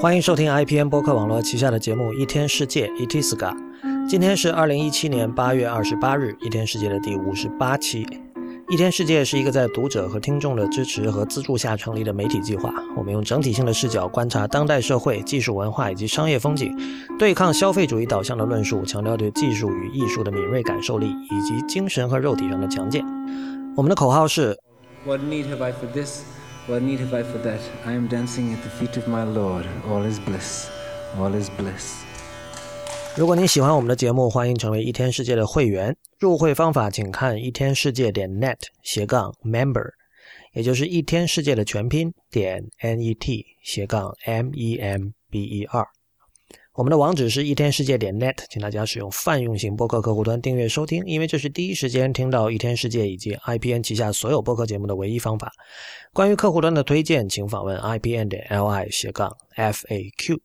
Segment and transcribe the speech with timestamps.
[0.00, 3.52] 欢迎收听 IPN 播客网络旗下的节目《一天世界》（Itiska）。
[4.08, 8.04] 今天是二零一七年八月二十八日，《一天世界》的第五十八期。
[8.70, 12.72] 《一天世界》是一个在读者和听众的支持和资助下成立的媒体计划。
[12.96, 16.72] 我们用整体性的视角观察当代社会、技术文化以及商业风景，
[17.18, 23.04] 对抗消费主义导向的论述，强调对技术与艺术的敏锐感受力以及精神和肉体上的强健。
[23.74, 24.56] 我们的口号是
[25.04, 26.22] ：What need have I for this?
[26.68, 27.60] What need have I for that?
[27.86, 29.66] I am dancing at the feet of my Lord.
[29.88, 30.68] All is bliss.
[31.16, 32.04] All is bliss.
[33.16, 35.96] 如果您喜欢我们的节目，欢迎成为一天世界的会员。
[36.18, 39.92] 入会方法请看一天世界点 net 斜杠 member，
[40.52, 45.97] 也就是一天世界的全拼点 net 斜杠 m e m b e r。
[46.78, 55.50] 我们的网址是一天世界点 net，请大家使用泛用型播客客户端订阅收听，因为这是第一时间听到一天世界以及 IPN 旗下所有播客节目的唯一方法。
[56.12, 60.38] 关于客户端的推荐，请访问 IPN 点 li 斜杠 FAQ。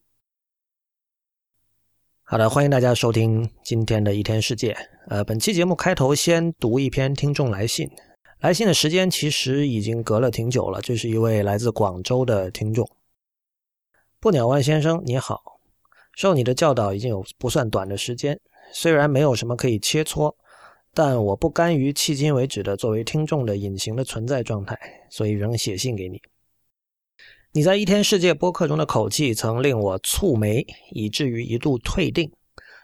[2.23, 4.76] 好的，欢迎大家收听今天的一天世界。
[5.09, 7.88] 呃，本期节目开头先读一篇听众来信，
[8.39, 12.89] 来信的时间其实已经隔了挺久了，这是一位来自广州的听众，
[14.20, 15.53] 不鸟万先生，你好。
[16.16, 18.39] 受你的教导已经有不算短的时间，
[18.72, 20.33] 虽然没有什么可以切磋，
[20.94, 24.78] 但我不甘于迄今为止的作为听众的隐形的存在状态，
[25.09, 26.22] 所以仍写信给你。
[27.52, 32.31] 你在一天世界播客中的口气曾令我蹙眉，以至于一度退订。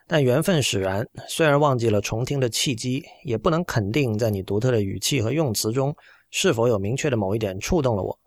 [0.08, 5.96] 但缘分使然，虽然忘记了重听的契机，也不能肯定在你独特的语气和用词中
[6.32, 8.20] 是否有明确的某一点触动了我。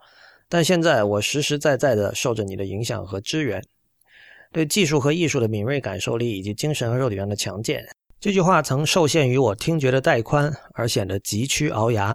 [0.48, 3.60] 但现在我实实在在的受着你的影响和支援。
[4.52, 7.84] 对技术和艺术的敏锐感受力以及精神和肉体上的强健，
[8.20, 12.14] 这句话曾受限于我听觉的带宽而显得急曲聱牙，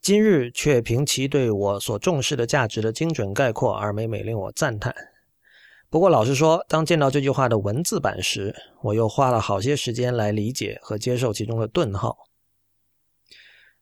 [0.00, 4.94] 今日却凭其对我所重视的价值的精准概括而每每令我赞叹。
[5.88, 12.16] 不过老实说，当见到这句话的文字版时，我又花了好些时间来理解和接受其中的顿号。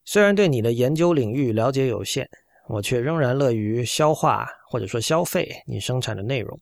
[0.05, 2.29] 虽然对你的研究领域了解有限，
[2.69, 6.59] 我却仍然乐于消化或者说消费你生产的内容。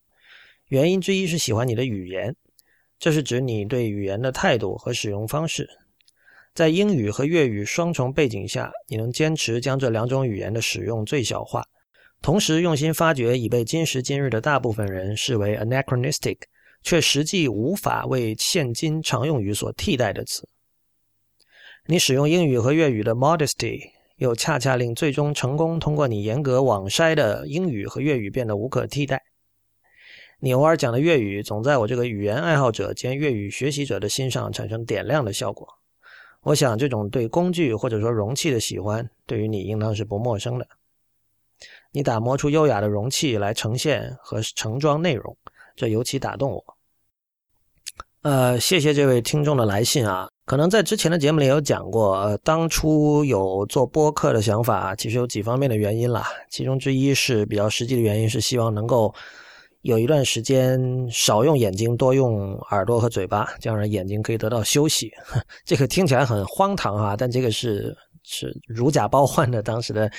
[0.69, 2.35] 原因之一是喜欢你的语言，
[2.99, 5.67] 这是指你对语言的态度和使用方式。
[6.53, 11.63] 在英语和粤语双重背景下，你能坚持将这两种语言的使用最小化，
[12.21, 16.37] 同时用心发掘已被今时今日的大部分人视为 anachronistic，
[16.83, 20.47] 却实际无法为现今常用语所替代的词。
[21.87, 23.79] 你使用英语和粤语的 modesty，
[24.17, 29.23] 又恰恰令最终成功通过你严格网筛的英语和粤语变得无可替代。
[30.41, 35.67] 你偶尔讲的粤语，总在我这个语言爱好者兼粤语学习者的心上产生点亮的效果。
[36.43, 40.65] 我想，这种对工具或者说容器的喜欢，对于你应当是不陌生的。
[41.91, 45.35] 你打磨出优雅的容器来呈现和盛装内容，
[45.75, 46.63] 这尤其打动我。
[48.21, 50.29] 呃，谢谢这位听众的来信啊。
[50.45, 56.25] 可能在之前的节目里有讲过，呃，当初有做播客的想法，其实有几方面的原因啦。
[56.49, 59.13] 其中之一是比较实际的原因，是希望能够。
[59.83, 60.77] 有一段时间
[61.09, 65.09] 少用眼睛，多用耳朵和嘴巴，这样眼睛可以得到休息。
[65.63, 70.11] 这个听起来很荒唐啊，但这个是是如假包换的当时的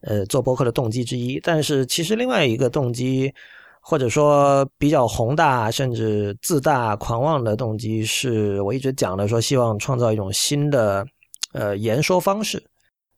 [0.00, 1.38] 呃做博客的动机之一。
[1.42, 3.30] 但是其实另外一个动机，
[3.82, 11.06] 或者说比较宏大甚至自大狂妄的动机，是我一直讲的，说希望创造一种新的
[11.52, 12.62] 呃言说方式。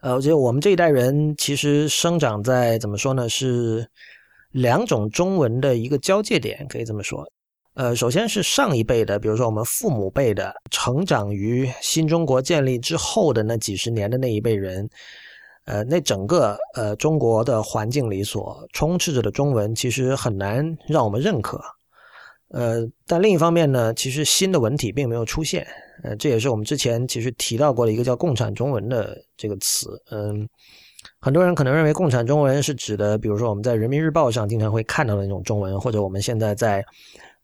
[0.01, 3.29] 呃，我觉得我们这一代人其实生长在怎么说呢？
[3.29, 3.89] 是。
[4.55, 7.27] 两种中文的一个交界点，可以这么说。
[7.75, 14.89] 呃，首先是上一辈的，比如说我们父母辈的，成长于新中国建立之后的那几十年的那一辈人，
[15.65, 21.61] 呃，那整个呃中国的环境里所充斥着的中文，其实很难让我们认可。
[22.51, 25.67] 呃，但另一方面呢，其实新的文体并没有出现。
[26.05, 30.01] 呃，这也是我们之前其实提到过的一个叫“共产中文”的这个词。
[30.13, 30.49] 嗯。
[31.25, 36.85] 很多人可能认为共产中文是指的，比如说我们在人民日报上经常会看到的那种中文，或者我们现在在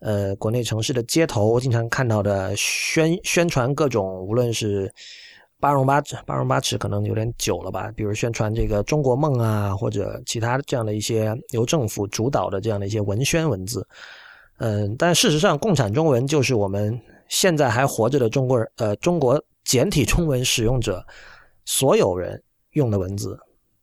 [0.00, 4.92] 呃国内城市的街头经常看到的宣宣传各种，无论是
[5.58, 13.82] 八荣八耻，八荣八耻可能有点久了吧，比如宣传这个中国梦啊，或者其他这样的一些由政府主导的这样的一些文宣文字。
[14.58, 21.02] 嗯，但事实上，共产中文就是我们现在还活着的中国人，呃，中国简体中文使用者
[21.64, 22.42] 所有人
[22.72, 23.38] 用的文字。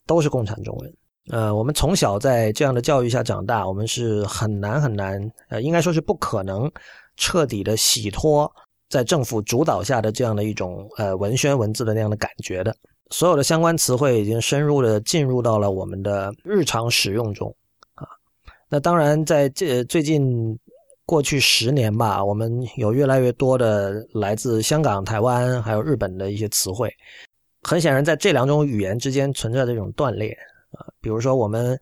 [0.08, 0.94] 都是共产中文，
[1.30, 6.72] 呃，我们从小在这样的教育下长大，我们是很难很难，呃，应该说是不可能
[7.18, 8.52] 彻底的洗脱
[8.90, 12.74] 在政府主导下的这样的一种呃文宣文字的那样的感觉的。
[13.10, 17.54] 所有的相关词汇已经深入的进入到了我们的日常使用中，
[17.96, 18.08] 啊，
[18.70, 20.58] 那当然，在这最近
[21.06, 26.94] 过去十年吧，我们有越来越多的来自香港、台湾还有日本的一些词汇。
[27.68, 30.32] 很显然，在这两种语言之间存在这种断裂
[30.72, 30.88] 啊。
[31.02, 31.78] 比如说，我们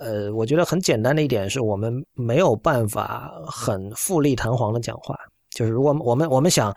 [0.00, 5.16] 呃，我觉得很简单的一点是我们没有办法很富丽堂皇的讲话。
[5.50, 6.74] 就是如果我们我们想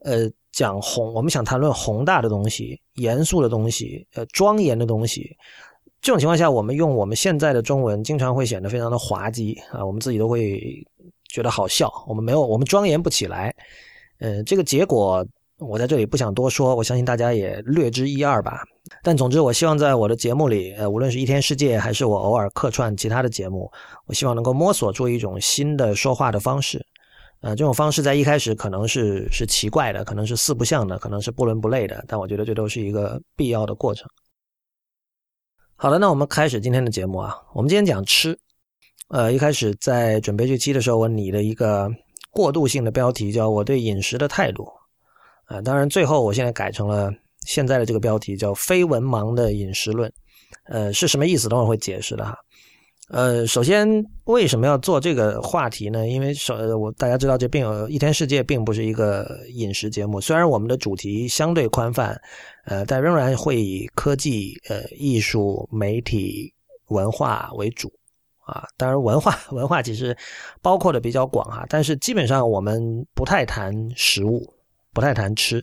[0.00, 5.34] 呃讲宏，我们想谈论宏大的东西、严肃的东西、呃庄严的东西。
[6.02, 10.60] 这种情况下，我们用我们现在的中文，经常会显得非常的滑稽啊，我们自己都会
[11.28, 11.90] 觉得好笑。
[12.06, 13.54] 我们没有，我们庄严不起来。
[14.18, 15.26] 呃，这个结果
[15.68, 18.62] 我在这里不想多说，我相信大家也略知一二吧。
[19.02, 23.70] 但总之，我希望在我的节目里，呃，无论是一天世界，还是我偶尔客串其他的节目，
[24.06, 26.84] 我希望能够摸索出一种新的说话的方式。
[27.40, 34.08] 呃，这种方式在一开始可能是是奇怪的，可能是四不像的，可能是不伦不类的，但我觉得这都是一个必要的过程。
[35.74, 37.36] 好的，那我们开始今天的节目啊。
[37.54, 38.38] 我们今天讲吃，
[39.08, 41.90] 呃，一开始在准备这期的时候，我拟了一个
[42.30, 44.68] 过渡性的标题，叫我对饮食的态度。
[45.52, 47.12] 啊，当然最后我现在改成了
[47.46, 50.10] 现在的这个标题，叫非文盲的饮食论。
[50.64, 51.48] 呃，是什么意思？
[51.48, 52.36] 等会儿会解释的哈。
[53.08, 53.86] 呃，首先
[54.24, 56.08] 为什么要做这个话题呢？
[56.08, 62.18] 因为首我大家知道，这并有一天世界并不是一个饮食节目，虽然我们的主题相对宽泛，
[62.64, 66.54] 呃，但仍然会以科技、呃艺术、媒体、
[66.88, 67.92] 文化为主
[68.46, 68.64] 啊。
[68.78, 70.16] 当然，文化 文化其实
[70.62, 72.80] 包括的比较广哈，但是基本上我们
[73.14, 74.51] 不太谈食物，
[74.92, 75.62] 不太谈吃。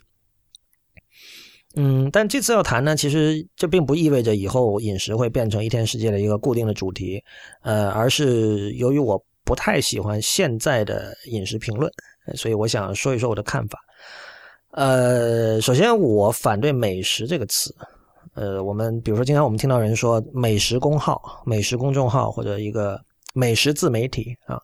[1.76, 7.24] 嗯，但这次要谈呢，其实这并不意味着以后饮食会变成一天世界的一个固定的主题，
[7.62, 11.92] 呃，而是由于我不太喜欢现在的饮食评论，
[12.36, 13.80] 所以我想说一说我的看法。
[14.72, 17.74] 呃，首先我反对“美食”这个词。
[18.36, 23.00] 呃，我们比如说，经常我们听到人说“美食公号”、“美食公众号”或者一个
[23.34, 24.62] “美食自媒体”啊，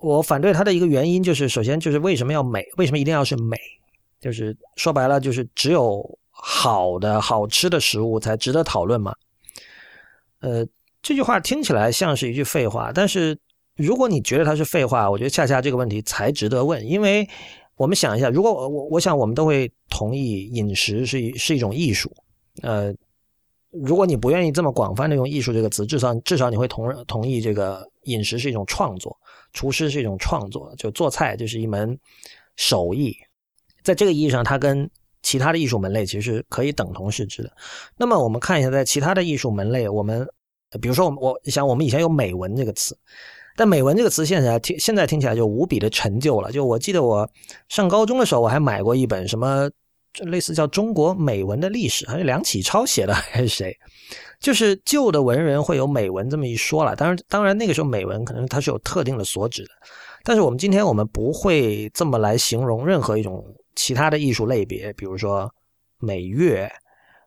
[0.00, 2.64] 我反对它的一个原因就是，首先就是为什么要美？
[2.76, 3.56] 为什么一定要是美？
[4.20, 9.14] 就是说白了，就是只有好的、好吃的食物才值得讨论嘛。
[10.40, 10.66] 呃，
[11.02, 13.38] 这句话听起来像是一句废话，但是
[13.76, 16.84] 如果你觉得它是废话，我觉得恰恰这个问题才值得问。
[16.86, 17.28] 因为
[17.76, 22.12] 我们想一下，如果我我想我们都会同意饮食是一是一种艺术。
[22.62, 22.92] 呃，
[23.70, 29.16] 如果你不愿意这么广泛的用“艺术”这个词，至少至少你会同同意这个饮食是一种创作，
[29.52, 31.98] 厨师是一种创作，就做菜就是一门
[32.56, 33.16] 手艺。
[33.82, 34.88] 在这个意义上，它跟
[35.22, 37.52] 其他的艺术门类其实可以等同视之的。
[37.96, 40.26] 那么，我们看一下，在其他的艺术门类，我们
[40.80, 42.96] 比如说，我我想，我们以前有美文这个词，
[43.56, 46.52] 但美文这个词现在听现在听起来就无比的陈旧了。
[46.52, 47.28] 就我记得我
[47.68, 49.70] 上高中的时候，我还买过一本什么
[50.24, 53.76] 类似叫《中国美文的历史》，还是梁启超写的 还是谁？
[54.40, 56.94] 就是旧的文人会有美文这么一说了。
[56.94, 59.70] 当然，当然那个时候美文可能它是有特定的所指的，
[60.24, 63.44] 但是我们今天我们不会这么来形容任何一种。
[63.80, 65.48] 其他的艺术类别，比如说
[66.00, 66.68] 美乐，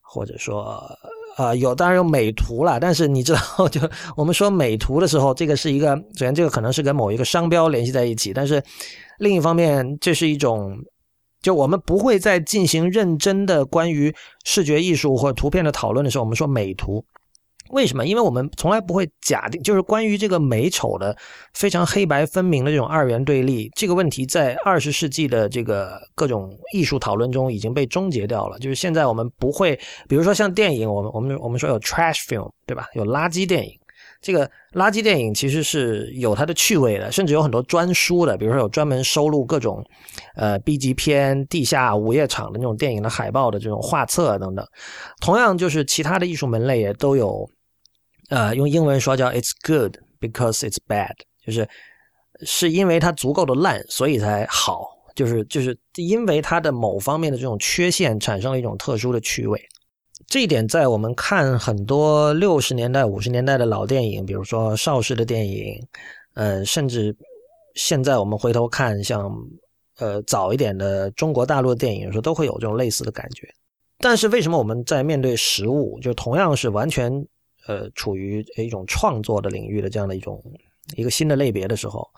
[0.01, 0.85] 或者说
[1.38, 2.77] 啊，有当然有美图了。
[2.77, 3.79] 但是你知道， 就
[4.17, 8.61] 我们说美图的时候，这个是一个，首先这个可能是跟某一个商标联系在一起，但是
[9.19, 10.77] 另一方面，这是一种，
[11.41, 14.13] 就我们不会在进行认真的关于
[14.45, 17.03] 视觉艺术或图片的讨论的时候，我们说美图。
[17.69, 18.05] 为什么？
[18.05, 21.15] 因为我们从来不会假定，就是关于这个美丑的
[21.53, 28.60] 非常黑白分明的这种二元对立这个问题，在二十世纪的这个各种艺术讨论中已经被终结掉了。
[28.60, 29.79] 就是现在我们不会，
[30.10, 32.88] 比如说像电影，我们我们我们说有 trash film，对吧？
[32.93, 33.74] 有垃圾电影。
[34.22, 39.84] 这个垃圾电影其实是有它的趣味的，甚至有很多专书的，比如说有专门收录各种
[40.36, 44.66] 呃 B 级片、地下午夜场的那种电影的海报的这种画册等等。
[45.20, 47.50] 同样，就是其他的艺术门类也都有。
[48.30, 51.12] 呃，用英文说叫 "It's good because it's bad"，
[51.46, 51.68] 就是
[52.46, 54.88] 是因为它足够的烂，所以才好。
[55.13, 59.62] 就是就是因为它的某方面的这种缺陷，产生了一种特殊的趣味。
[60.31, 65.85] 这一点在我们看很多六十年代、五十年代的老电影，比如说邵氏的电影，
[66.35, 67.13] 呃，甚至
[67.75, 69.29] 现在我们回头看像
[69.97, 73.45] 呃早一点的中国大陆的电影，有时候都会有这种类似的感觉。
[73.97, 77.11] 但是为什么我们在面对食物，就同样是完全？
[77.67, 80.41] 呃，处于一种创作的领域的这样的一种
[80.95, 82.09] 一个新的类别的时候，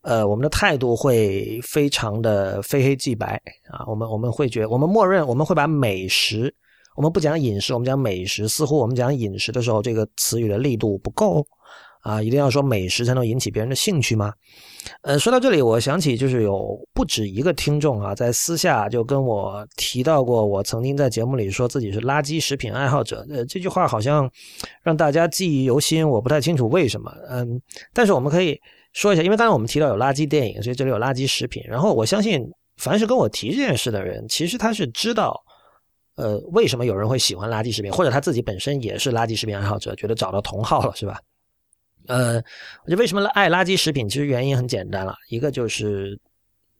[0.00, 3.86] 呃，我们的态度会非常的非黑即白啊。
[3.86, 6.52] 我们我们会觉，我们默认我们会把美食，
[6.96, 11.46] 我们不讲饮食，我们讲美食，似乎我们讲饮食的时候，这个词语的力度不够
[12.02, 14.32] 啊，一定要说美食才能引起别人的兴趣吗？
[15.02, 23.24] 呃，说到这里，我想起就是有不止一个听众啊，在私下就跟我提到过，我曾经在节目里说自己是垃圾食品爱好者。
[23.30, 24.28] 呃，这句话好像
[24.82, 27.12] 让大家记忆犹新，我不太清楚为什么。
[27.28, 27.60] 嗯，
[27.94, 28.58] 但是我们可以
[28.92, 31.62] 说一下，因为刚才我们提到有垃圾电影，所以这里有垃圾食品。
[31.64, 32.44] 然后我相信，
[32.78, 35.40] 凡是跟我提这件事的人，其实他是知道，
[36.16, 41.18] 呃，为什么有人会喜欢垃圾食品，或者他自己本身也是垃圾食品爱好者，觉得找到同好了，是吧？
[42.06, 42.34] 呃，
[42.84, 44.08] 我觉得为什么爱垃圾食品？
[44.08, 46.18] 其实原因很简单了，一个就是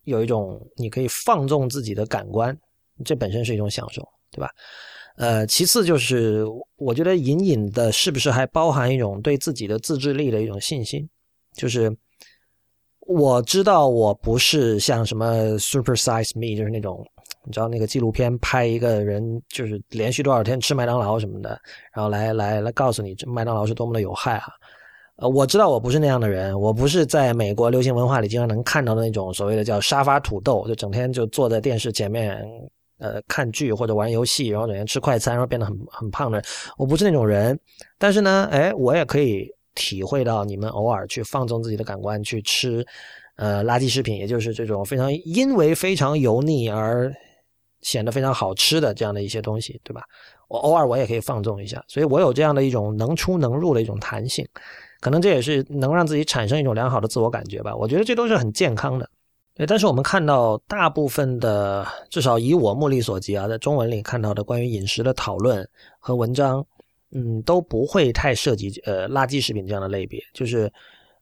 [0.04, 2.56] 有一种你可以放纵自己的感官，
[3.04, 4.50] 这本身是一种享受，对吧？
[5.16, 6.44] 呃，其次就是
[6.76, 11.08] 我觉得隐隐的，是不是还包含一种对自己的自制力的一种信心？
[11.54, 11.94] 就是
[13.00, 17.06] 我知道我不是像什么 Super Size Me，就是那种
[17.44, 21.50] 你知道那个纪录片拍一个人就是连续多少天吃麦当劳什么的，
[21.94, 24.48] 然后来来来告诉你这麦当劳是多么的有害啊。
[25.16, 32.42] 呃，我知道我不是那样的人，我不是在美国流行文化里经常能看到的那种所谓的叫沙发土豆，就整天就坐在电视前面，
[32.98, 36.46] 呃，看剧或者玩游戏，然后整天吃快餐，然后变得很很胖的人。
[36.78, 37.58] 我不是那种人，
[37.98, 42.84] 但是呢，哎，我也可以体会到你们偶尔去放纵自己的感官去吃，
[43.36, 47.12] 呃，垃圾食品，也就是这种非常因为非常油腻而
[47.82, 50.02] 显得非常好吃的这样的一些东西，对吧？
[50.48, 54.46] 我偶尔我也可以放纵一下，所以我有这样的一种能出能入的一种弹性。
[55.00, 57.74] 可能这也是能让自己产生一种良好的自我感觉吧。
[57.74, 59.08] 我觉得这都是很健康的。
[59.54, 66.64] 对，但是我们看到大部分的，至少以我目力所及啊，在中文里看到的关于饮食的讨论和文章，
[67.10, 70.22] 嗯，都不会太涉及呃垃圾食品这样的类别。
[70.32, 70.72] 就是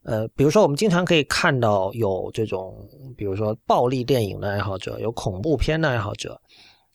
[0.04, 2.74] 呃，比如说我们经常可以看到有这种，
[3.16, 6.40] 比如说暴力电影的爱好者，有恐怖片的爱好者，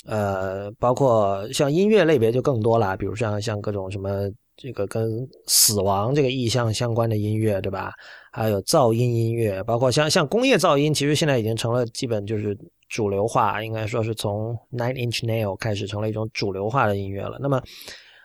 [0.06, 4.30] 呃，包括像音乐类别就更多了，比如像像各种什么。
[4.58, 7.92] 这个跟死亡这个意象相关的音乐，对吧？
[8.32, 12.58] 还有噪音音乐，包括像像工业噪音，其实现在已经成了基本就是
[12.88, 17.38] 主流化，应该说是从 Nine Inch Nail 开始成了一种主流化的音乐了。
[17.42, 17.62] 那么，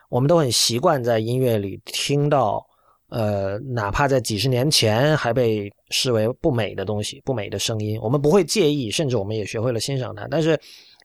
[0.09, 2.65] 我们都很习惯在音乐里听到，
[3.11, 10.29] 呃，哪怕在几十年前还被视为不美的东西、不美的声音，我们不会介意，甚至我们也学会了欣赏它。
[10.31, 10.57] 但是，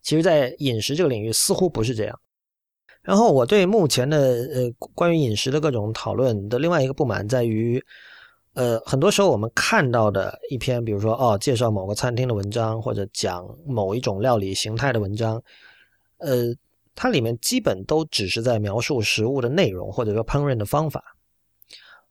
[0.03, 2.19] 其实，在饮食这个领域，似乎不是这样。
[3.01, 4.17] 然后我对目前的
[4.53, 7.83] 呃关于饮食的各种讨论的另外一个不满在于，
[8.53, 15.41] 呃，很多时候我们看到的一篇，比如说哦介绍某个餐厅的文章，或者讲某一种料理形态的文章，
[16.17, 16.53] 呃，
[16.93, 21.03] 它里面基本都只是在描述食物的内容，或者说烹饪的方法。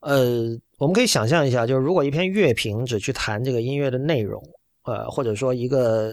[0.04, 4.42] 呃，我们可以想象一下，就是如果一篇乐评只去谈这个音乐的内容，
[4.84, 6.12] 呃，或者说一个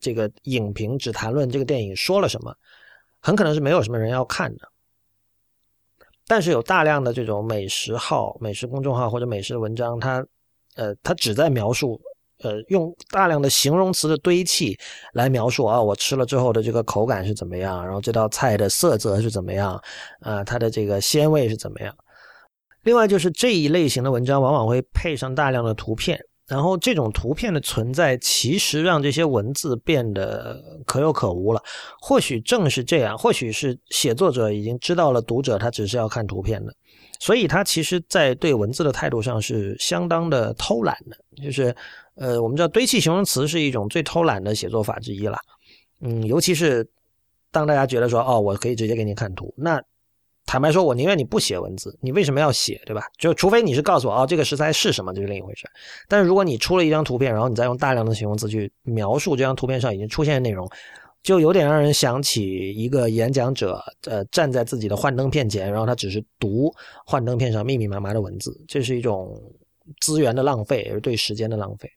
[0.00, 2.54] 这个影评只谈论这个电影说了什么。
[3.24, 4.68] 很可能是没有什么人要看的，
[6.26, 10.26] 但是有大量的这种美食号、美食公众号或者美食文章，它，
[10.74, 12.00] 呃，它只在描述，
[12.40, 14.76] 呃，用大量的形容词的堆砌
[15.12, 19.80] 来描述啊，我吃了之后的这个口感是怎么样，然后这道菜的色泽是怎么样，
[20.18, 21.96] 啊，它的这个鲜味是怎么样。
[22.82, 26.20] 另外就是这一类型的文章往往会配上大量的图片。
[26.48, 31.62] 然后这种图片的存在，其实让这些文字变得可有可无了。
[31.98, 36.74] 或许正是这样，或许是写作者已经知道了读者他只是要看图片的，
[37.20, 41.16] 所以他其实在对文字的态度上是相当的偷懒的。
[41.42, 41.74] 就是，
[42.16, 45.38] 呃，我们知道堆砌形容词是一种最偷懒的写作法之一了。
[46.00, 46.86] 嗯，尤其是
[47.50, 49.82] 当大家觉得说，哦，我可以直接给你看图，那。
[50.52, 53.06] 坦白说，我宁愿你不写文字，你为什么要写，对吧？
[53.16, 55.66] 就除非你是告诉我，哦，这个食材是什么，这是另一回事。
[56.06, 60.68] 但是如果你出了一张图片，然后你再用大量的形容词去描述这张图片上已经出现的内容，
[61.22, 66.70] 就有点让人想起一个演讲者，呃，站在自己的幻灯片前，然后他只是读
[67.06, 69.42] 幻灯片上密密麻麻的文字，这是一种
[70.02, 71.90] 资源的浪费，而对时间的浪费。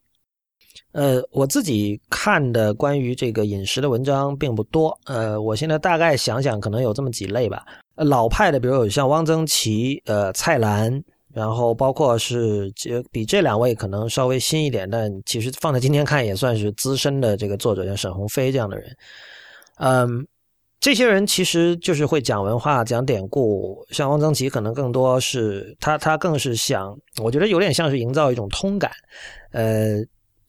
[0.91, 7.65] 呃，我自己看的关于这个饮食的文章并不多，呃，我现在大概想想，可能有这么几类吧。
[7.95, 11.01] 老派的，比如有像汪曾祺、呃蔡澜，
[11.33, 18.97] 然后包括是这比这两位可能稍微新一点，但其实放在今天看也算是资深的这个作者，像沈鸿飞这样的人。
[19.77, 20.25] 嗯，
[20.79, 23.85] 这些人其实就是会讲文化、讲典故。
[23.91, 28.91] 像汪曾祺可能更多是他，他更是想，我觉得有点像是营造一种通感。
[29.51, 29.95] 呃，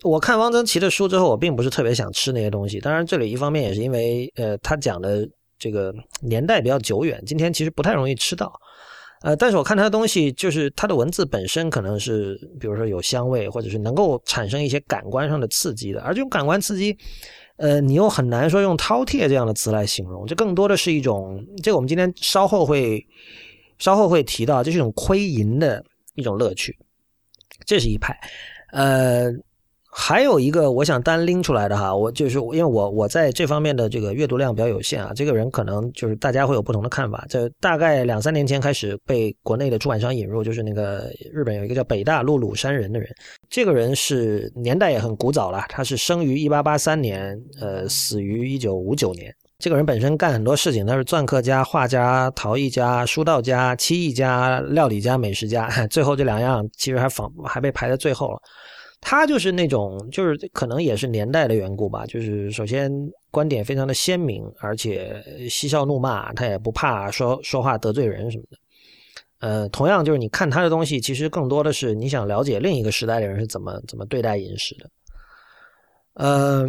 [0.06, 2.80] 我看汪曾祺的书之后，我并不是特别想吃那些东西。
[2.80, 5.28] 当然，这里一方面也是因为，呃，他讲的。
[5.58, 8.52] 这个年代比较久远，今天其实不太容易吃到，
[9.22, 16.94] 呃，但是我看他的东西，就是他的文字本身可能是，比如说有香味，或者是能够产生一些感官上的刺激的，而这种感官刺激，
[17.56, 23.02] 呃，你又很难说用饕餮这样的词来形容，这更多的是一种，这个我们今天稍后会
[23.78, 25.82] 稍后会提到，就是一种窥淫的
[26.16, 26.76] 一种乐趣。
[27.64, 28.14] 这是一派，
[28.72, 29.32] 呃。
[29.98, 37.24] 还有一个我想单拎出来的哈，我就是因为我我在这方面的这个阅读量比较有限啊，这个人可能就是大家会有不同的看法。
[37.30, 43.08] 这大概两三年前开始被国内的出版商引入，就是那个日本有一个叫北大陆鲁山人的人，
[43.48, 49.34] 这个人是年代也很古早了，他是生于一八八三年，呃，死于一九五九年。
[49.58, 58.38] 这个人本身干很多事情，他是篆刻家、画家、陶艺家、书道家、漆艺家、料理家、美食家， 最后这两样其实还仿还被排在最后了。
[59.08, 62.04] 他就是那种，就是可能也是年代的缘故吧。
[62.06, 62.90] 就是首先
[63.30, 68.58] 观点非常的鲜明，而且嬉笑怒骂，他也不怕说说话得罪人什么的。
[69.38, 74.90] 呃，同样就是你看他的东西，其实更多的是你想了解另一个时代的人是怎么怎么对待饮食的。
[76.14, 76.68] 呃，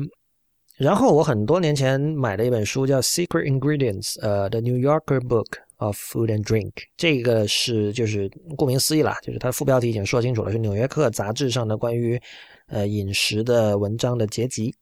[0.77, 5.45] 然后我很多年前买的一本书叫《Secret Ingredients》，呃，《The New Yorker Book》。
[5.77, 12.19] Of food and drink，这个是就是顾名思义啦，就是它的副标题已经说清楚了，是《纽约客》杂志上的关于
[12.67, 14.73] 呃饮食的文章的结集。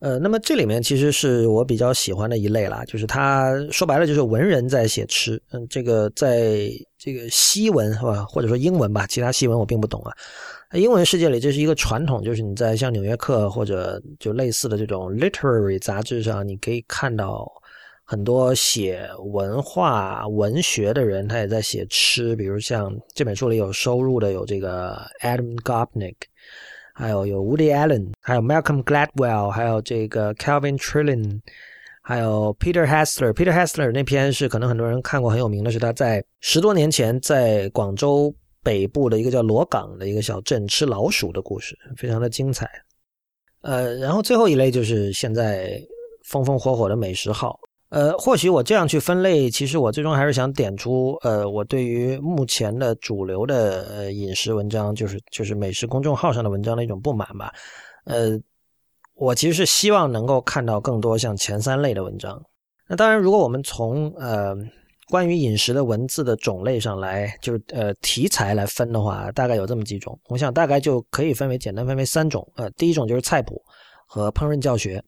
[0.00, 5.40] 呃，那么这里面其实是我比较喜欢的一类啦，就是它说白了就是文人在写吃。
[5.52, 10.12] 嗯，这个在这个西文是吧，或者说英文吧，其他西文我并不懂啊。
[10.72, 17.46] 英文世界里这是一个传统，就是你在像《纽约客》或者就类似的这种 literary 杂志上，你可以看到。
[18.10, 26.16] 很多写文化文学的人，他也在写吃，比如像这本书里有收录的有这个 Adam Gopnik，
[26.92, 31.38] 还有有 Woody Allen，还有 Malcolm Gladwell，还有这个 Calvin Trillin，
[32.02, 33.32] 还有 Peter Hessler。
[33.32, 42.68] Peter Hessler 那篇是可能很多人看过，很有名的是他在十多年前在广州北部的一个叫罗岗的一个小镇吃老鼠的故事，非常的精彩。
[43.62, 45.80] 呃，然后最后一类就是现在
[46.24, 47.56] 风风火火的美食号。
[47.90, 57.52] 呃，或许我这样去分类，其实我最终还是想点出，呃，我对于目前的主流的呃饮食文章，就是就是美食公众号上的文章的一种不满吧。
[58.04, 58.38] 呃，
[59.14, 62.40] 我其实是希望能够看到更多像前三类的文章。
[62.88, 64.54] 那当然，如果我们从呃
[65.08, 70.16] 关于饮食的文字的种类上来，就是呃题材来分的话，大概有这么几种。
[70.28, 72.48] 我想大概就可以分为简单分为三种。
[72.54, 73.60] 呃，第一种就是菜谱
[74.06, 75.02] 和烹饪教学。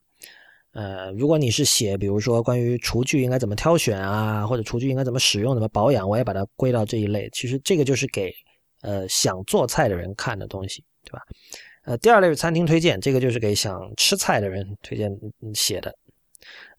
[0.73, 7.29] 呃，如果你是写，比如说关于厨具应该怎么挑选啊，或者厨具应该怎么使用、怎么保养，我也把它归到这一类。
[7.31, 8.33] 其实这个就是给
[8.81, 11.21] 呃想做菜的人看的东西，对吧？
[11.85, 15.11] 呃，第二类是餐厅推荐，这个就是给想吃菜的人推荐
[15.53, 15.95] 写的。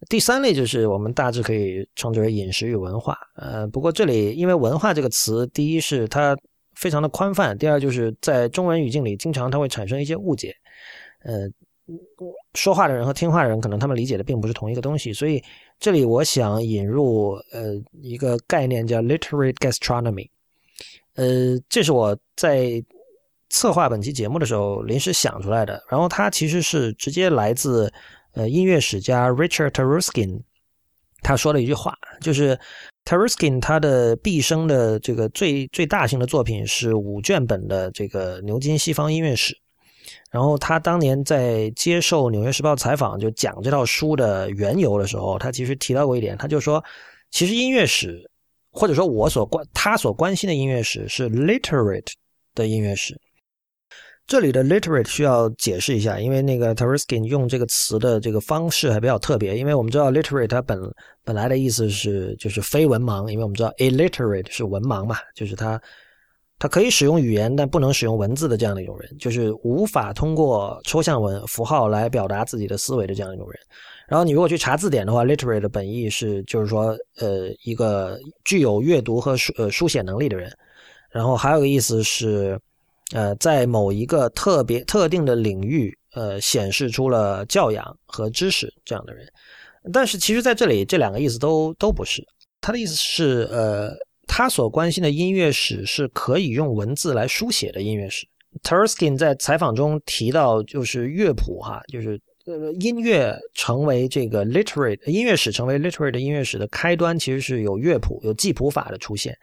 [0.10, 3.16] 第三类就是我们大致可以称之为饮食与文化。
[3.36, 6.36] 呃，不过这里因为文化这个词，第一是它
[6.76, 10.56] 非常的宽泛，第二就是在中文语境里经常它会产生一些误解。
[11.26, 11.48] 呃。
[12.54, 15.44] 说话的人和听话的人，可能他们理解的并不是同一个东西，所以
[15.80, 20.30] 这里我想引入呃一个概念叫 literary gastronomy，
[21.16, 22.84] 呃，这是我在
[23.50, 27.92] 策划本期节目的时候临时想出来的，然后它其实是直接来自
[28.32, 30.42] 呃音乐史家 Richard Taruskin，
[31.22, 32.58] 他说了一句话，就是
[33.06, 39.58] Taruskin 他的毕生的这个最最大型的作品是五卷本的这个牛津西方音乐史。
[40.34, 46.84] 然后他当年在接受《纽约时报》采访，就讲这套书的缘由的时候，他其实提到过一点，他就说，
[47.30, 48.28] 其实音乐史，
[48.72, 52.12] 或者说我所关他所关心的音乐史是 literate
[52.56, 53.16] 的音乐史。
[54.26, 60.82] 这里的 literate 需要解释一下，因为那个 Taruskin 用这个词的这个方式还比较特别，因为我们知道 literate 它本
[61.24, 65.80] 本来的意思是就是非文盲，因为我们知道 illiterate 是文盲嘛，就是他。
[66.64, 73.60] 他可以使用语言，但不能使用文字的这样的一种人，就是无法通过抽象文符号来表达自己的思维的这样一种人。
[74.08, 80.50] 然后你如果去查字典的话，literate 的本意是就是说，呃，一个具有阅读和书呃书写能力的人。
[81.12, 82.58] 然后还有个意思是，
[83.14, 89.28] 呃，在某一个特别特定的领域，呃，显示出了教养和知识这样的人。
[89.92, 92.26] 但是其实在这里，这两个意思都都不是。
[92.62, 93.94] 他的意思是，呃。
[94.28, 98.28] 他所关心的音乐史是可以用文字来书写的音乐史。
[98.62, 109.36] Terskin 在采访中提到，就是乐谱哈，就是呃音乐成为这个 literary 音乐史成为 literary 的音乐史的开端，其实是有乐谱、有记谱法的出现。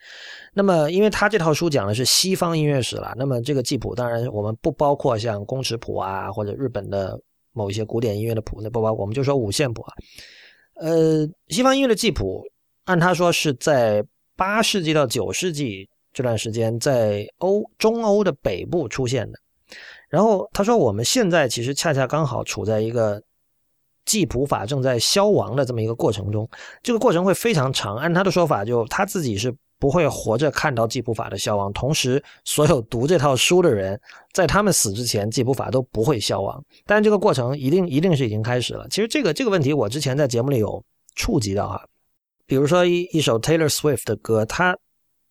[0.55, 7.21] 那么，因为他这套书讲的是西方音乐史了，那么这个记谱当然我们不包括像宫尺谱啊，或者日本的
[7.53, 9.93] 某一些古典音乐的谱，那不包括，我们就说五线谱啊。
[10.77, 12.45] 呃，西方音乐的记谱，
[12.85, 14.05] 按他说是在。
[14.41, 19.39] 八世纪到九世纪这段时间，在欧中欧的北部出现的。
[20.09, 23.23] 然后他说，我们现在其实恰恰刚好处在一个
[24.07, 26.49] 记谱法正在消亡的这么一个过程中。
[26.83, 27.99] 这个过程会非常长。
[27.99, 34.01] 按他的说法，就他自己是不会活着看到记谱法的消亡，同时所有读这套书的人，
[34.33, 36.65] 在他们死之前，记谱法都不会消亡。
[36.87, 38.87] 但这个过程一定一定是已经开始了。
[38.89, 40.83] 其实这个这个问题，我之前在节目里有
[41.15, 41.85] 触及到哈，
[42.51, 44.77] 比如说一一首 Taylor Swift 的歌，它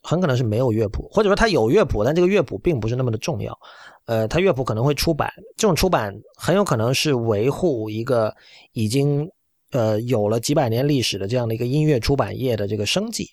[0.02, 3.54] 很可能是没有乐谱，或者说它有乐谱，但这个乐谱并不是那么的重要。
[4.06, 8.34] 呃，它乐谱可能会出版，这种出版很有可能是维护一个
[8.72, 9.30] 已经。
[9.72, 13.30] 呃，有了几百年历史的这样的一个音乐出版业的这个生计，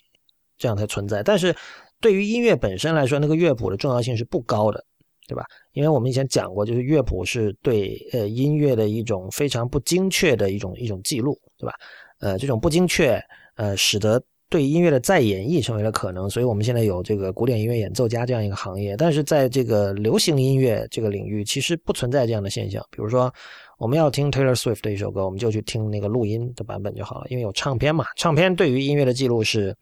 [0.59, 1.23] 这样才存在。
[1.23, 1.57] 但是，
[1.99, 4.85] 对于音乐本身来说，那个乐谱的重要性是不高的，
[5.27, 5.47] 对吧？
[5.73, 11.73] 因为我们以前讲过，就是乐谱是对呃音乐的一种非常不精确的一种一种记录，对吧？
[12.21, 13.19] 呃，这种不精确，
[13.57, 16.31] 呃，使得对音乐的再演绎成为了可能。
[16.31, 18.97] 所以我们现在有这个古典音乐演奏家这样一个行业。
[18.97, 22.83] 但是在这个流行音乐这个领域，其实不存在这样的现象。
[22.91, 23.31] 比如说。
[23.79, 28.07] 我们要听 Taylor Swift 的一首歌，我们就去听那个录音的版本就好了，因为有唱片嘛。
[28.17, 29.77] 唱片对于音乐的记录是，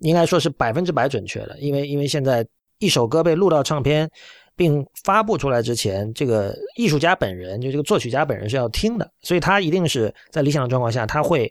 [0.00, 2.46] 应该说是百分之百准确的，因为因为现在
[2.78, 4.06] 一首歌被录到唱片
[4.54, 11.50] 并发布出来之前，这个艺术家本人就这个作曲家本人是要听的，所以他一定是在理想的状况下，他会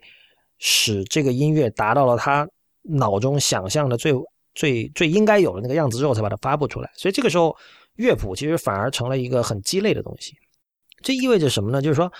[0.57, 2.47] 使这个音乐达到了他
[2.83, 4.13] 脑中想象的最
[4.53, 6.89] 最最应该有的那个样子之后，才把它发布出来。
[6.95, 7.55] 所以这个时候
[7.95, 10.33] 乐谱其实反而成了一个很鸡肋的东西。
[11.01, 11.81] 这意味着什么呢？
[11.81, 12.11] 就是说，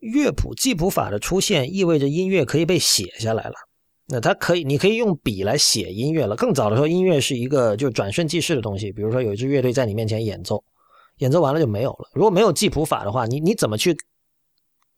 [0.00, 3.54] 乐谱记谱法的出现，意味着音乐可以被写下来了。
[4.08, 6.34] 那它可以，你可以用笔来写音乐了。
[6.34, 8.90] 更早的时候，音乐是一个就转瞬即逝的东西。
[8.92, 10.62] 比如说，有一支乐队在你面前演奏，
[11.18, 12.10] 演奏完了就没有了。
[12.12, 13.96] 如果没有记谱法的话，你你怎么去，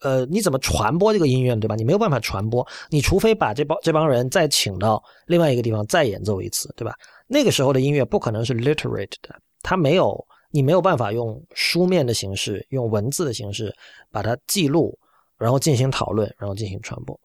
[0.03, 1.75] 呃，你怎么传播这个音乐，对吧？
[1.75, 6.95] 你没有办法传播，你除非把这帮这帮人再请到另外一个地方再演奏一次，对吧？
[7.27, 10.27] 那个时候的音乐不可能是 literate 的，它没有。
[10.55, 13.75] 你没有办法用书面的形式、用文字的形式
[14.11, 14.99] 把它记录，
[15.39, 17.19] 然后进行讨论，然后进行传播。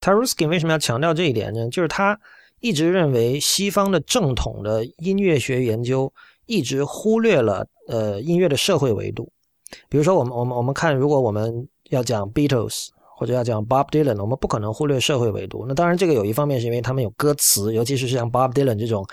[0.00, 1.68] Taruskin 为什么要强调这一点呢？
[1.68, 2.18] 就是他
[2.60, 6.10] 一直认为西方的正统的音乐学研究
[6.46, 9.30] 一直忽略了呃音乐的社会维度。
[9.90, 15.64] 比如说，我们我们我们看，如果我们要讲 Beatles 或者要讲 Bob Dylan，我们不可能忽略社会维度。
[15.68, 19.06] 那当然，这个有一方面是因为他们有歌词，尤其是像 Bob Dylan 这种。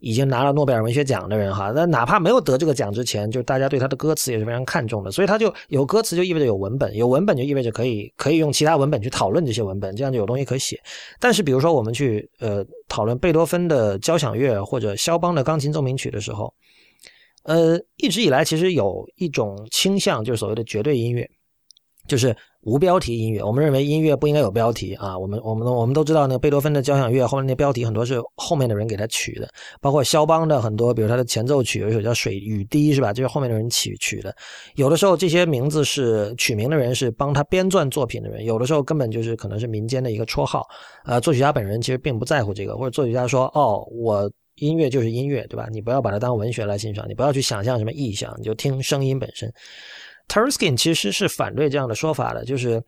[0.00, 10.78] 已经拿了诺贝尔文学奖的人哈，那哪怕没有得这个奖之前，就是大家对他的歌词也是非常看重的，所以他就有歌词就意味着有文本，有文本就意味着可以可以用其他文本去讨论这些文本，这样就有东西可写。
[11.18, 16.52] 但是比如说我们去呃讨论贝多芬的交响乐或者肖邦的钢琴奏鸣曲的时候，
[17.44, 21.26] 呃一直以来其实有一种倾向，就是所谓的绝对音乐，
[22.08, 22.34] 就是。
[22.66, 25.18] 无标题音乐，我们认为音乐不应该有标题啊。
[25.18, 29.46] 我们我们我们都知道，那个贝多芬的交响乐后面那标题很多是后面的人给他取的，
[29.82, 33.12] 包括肖邦的很多，比如他的前奏曲有一首叫《水雨滴》，是吧？
[33.12, 34.34] 就是后面的人取取的。
[34.76, 40.66] 有的时候这些名字是取名的人是帮他编撰作品的人，有的时候根本就是可能是民间的一个绰号。
[41.04, 45.68] 呃，作曲家本人其实并不在乎这个，或者作曲家说：“哦，我音乐就是音乐，对吧？
[45.70, 49.52] 你不要把它当文学来欣赏，你不要去想象什么意象，你就听声音本身。”
[50.28, 52.82] Terskin 其实是反对这样的说法的，就是，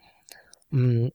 [0.72, 1.10] 嗯，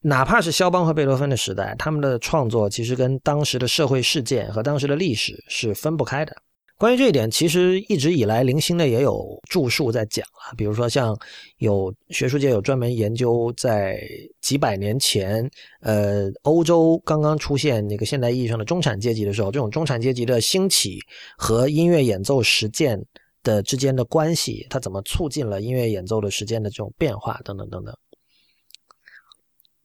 [0.00, 6.34] 哪怕是肖邦和贝多芬的时代，他们的创作其实跟当时的社会事件和当时的历史是分不开的。
[6.76, 11.16] 关于这一点，其实一直以来零星的也有著述在讲啊，比如说像
[11.58, 14.00] 有学术界有专门研究，在
[14.40, 15.48] 几百年前，
[15.82, 20.98] 呃，欧洲刚刚出现那个现代意义上的中产阶级的时候，这种中产阶级的兴起
[21.38, 23.00] 和音乐演奏实践。
[23.44, 27.94] 的之间的关系，它怎么促进了音乐演奏的时间的这种变化，等等等等。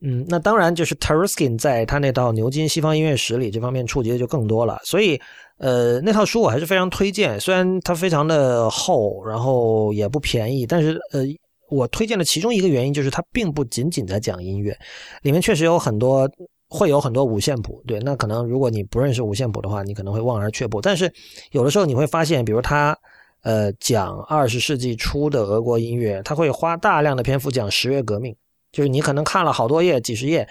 [0.02, 4.80] 嗯，那当然就是 Taruskin 在他那套《牛津西方音乐史》里这方面触及的就更多了。
[4.86, 5.20] 所以，
[5.58, 7.38] 呃，那套书我还是非常推荐。
[7.38, 11.26] 虽然它非常的厚，然后也不便宜，但是呃，
[11.70, 14.74] 我推荐的其中一个原因就是它并不仅仅在讲音乐，
[15.22, 16.26] 里面确实有很多
[16.70, 17.84] 会有很多五线谱。
[17.86, 20.80] 对，那可能如果你不认识五线谱的话，你可能会望而却步。
[20.80, 21.14] 但是
[21.52, 22.98] 有的时候你会发现，比如他。
[23.42, 28.36] 呃，讲二十世纪初的俄国音乐，他会花大量的篇幅讲十月革命，
[28.72, 30.48] 就是你可能看了好多页、几十页，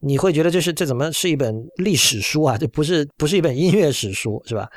[0.00, 2.58] 你会觉得这是这怎么是一本历史书啊？
[2.58, 4.68] 这不是不是一本音乐史书，是吧？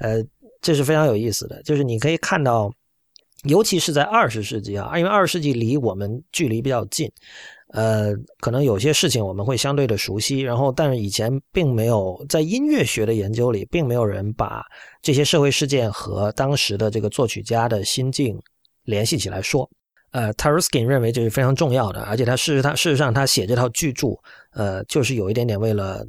[0.00, 0.22] 呃，
[0.60, 2.72] 这是非常有意思的，就是你可以看到，
[3.44, 7.10] 尤其是在二十世纪啊，因为二十世纪离我们距离比较近。
[7.68, 14.64] 呃，可能有些事情我们会相对的熟悉，然后，但是以前并没有在音乐学的研究里，并没有人把
[15.02, 18.40] 这些社会事件和当时的这个作曲家的心境
[18.84, 19.68] 联系起来说。
[20.12, 24.18] 呃，Taruskin 认为这是非常重要的，而且他事实他事实上他写这套巨著，
[24.52, 26.06] 呃，就是有一点点为了，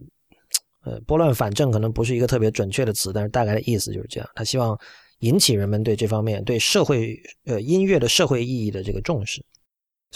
[0.85, 4.29] 呃，拨乱反正，可能不是一个特别准确的词，但是大概的意思就是这样。
[4.35, 4.79] 他希望
[5.19, 9.43] 引起人们对这方面对社会呃音乐的社会意义的这个重视。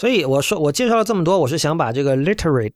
[0.02, 2.72] 所以我说，我介绍了这么多，我是想把这个 literate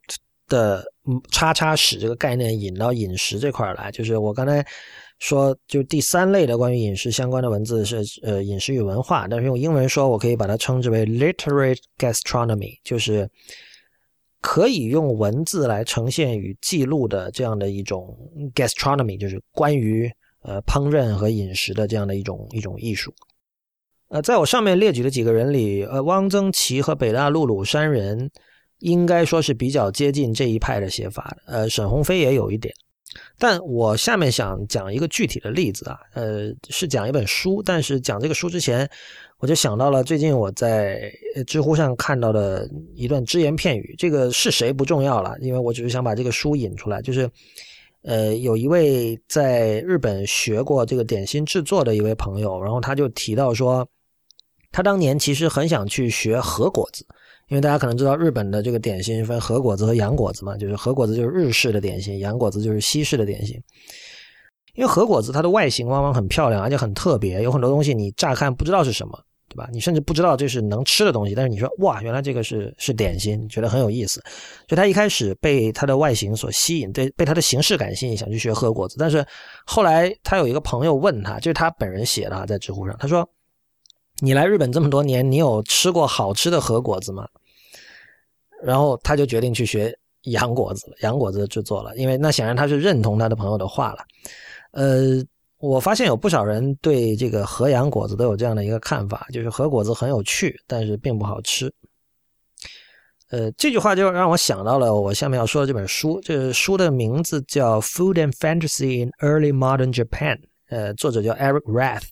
[0.47, 0.85] 的
[1.33, 4.65] 叉叉史这个概念引到饮食这块来，就是我刚才
[5.19, 13.29] 说，就第三类的关于饮食相关的文字是呃饮食与文化，但是用英文说，我可以把它称之为 literate gastronomy，就是
[14.41, 18.17] 可以用文字来呈现与记录的这样的一种
[18.55, 20.09] gastronomy，就是关于
[20.43, 23.13] 呃烹饪和饮食的这样的一种一种艺术。
[24.09, 28.31] 呃，在我上面列举的几个人里，呃，汪曾祺和北大陆鲁山人
[28.79, 31.53] 应该说是比较接近这一派的写法的。
[31.53, 32.73] 呃，沈鸿飞也有一点，
[33.37, 37.61] 但我下面想讲一个具体的例子啊，呃，是讲一本书。
[37.65, 38.89] 但是讲这个书之前，
[39.39, 41.13] 我就想到了最近我在
[41.47, 43.95] 知乎上看到的一段只言片语。
[43.99, 47.29] 这个是谁不重要了，因为我只是想把这个书引出来，就是。
[48.03, 53.85] 呃，有一位在日本学过这个点心制作的一位朋友，然后他就提到说，
[54.77, 57.03] 他当年其实很想去学和果子，
[57.49, 63.59] 因为大家可能知道日本的这个点心分和果子和洋果子嘛，就是和果子就是日式的点心，洋果子就是西式的点心。
[64.75, 69.19] 因为和果子它的外形往往很漂亮，而且很特别，有很多东西你乍看不知道是什么。
[69.49, 69.67] 对吧？
[69.73, 74.21] 你甚至不知道这是能吃的东西，但是你说哇，原来这个是是点心，觉得很有意思。
[74.67, 78.97] 就他一开始被它的外形所吸引，对，被它的形式感吸引，想去学和果子。
[78.99, 79.25] 但是
[79.65, 83.27] 后来他有一个朋友问他，就是他本人写的，在知乎上，他说
[84.19, 87.29] ：“你来日本这么多年，你有吃过好吃的和果子吗？”
[88.63, 94.05] 然后他就决定去学洋果子，洋果子制作了，因为那显然他是认同他的朋友的话了。
[94.73, 95.25] 呃。
[95.59, 101.73] 我发现有不少人对这个和洋果子都有这样的一个看法，就是和果子很有趣，但是并不好吃。
[103.31, 110.37] 呃，这句话就让我想到了我下面要说的这本书，这书的名字叫《Food and Fantasy in Early Modern Japan》，
[110.69, 112.05] 呃，作者叫 Eric Rath，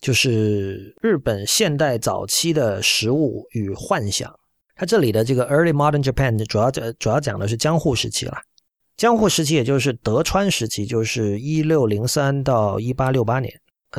[0.00, 4.32] 就是日本现代早期的食物与幻想。
[4.74, 8.38] 它这里的这个 Early Modern Japan 主要主要讲的是江户时期了。
[8.96, 13.52] 江户时期，也就是德川时期，就是一六零三到一八六八年。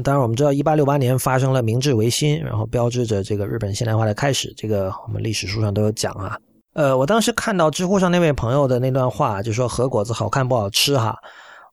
[0.04, 4.54] 当然，我们知道一八六八年发生了明治维新，然后标志着这个日本现代化的开始。
[4.56, 6.38] 这个我们历史书上都有讲啊。
[6.74, 11.18] 呃，我当时看到知乎上那位朋友的那段话，就说和果子好看不好吃哈，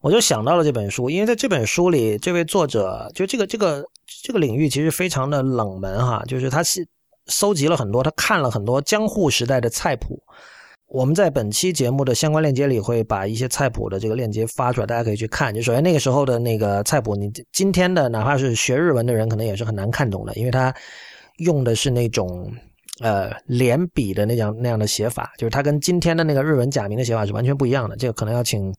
[0.00, 3.84] 我就想到了这本书，因为在这本书里，这位作者就这个这个
[4.22, 6.86] 这个领域其实非常的冷门哈，就是他是
[7.26, 10.22] 搜集了很多，他看了很多江户时代的菜谱。
[10.86, 15.54] 我们在本期节目的相关链接里会把一些菜谱的这个链接发出来，大家可以去看。
[15.54, 20.74] 就首先那个时候的那个菜谱，你今天的哪怕是学日文的人，可能也是很难看懂的，因为他
[21.38, 22.50] 用的是那种
[23.02, 27.94] 呃连笔的那样那样的写法，就是它跟今天的那个日文假名的写法是完全不一样的。
[27.96, 28.72] 这个可能要请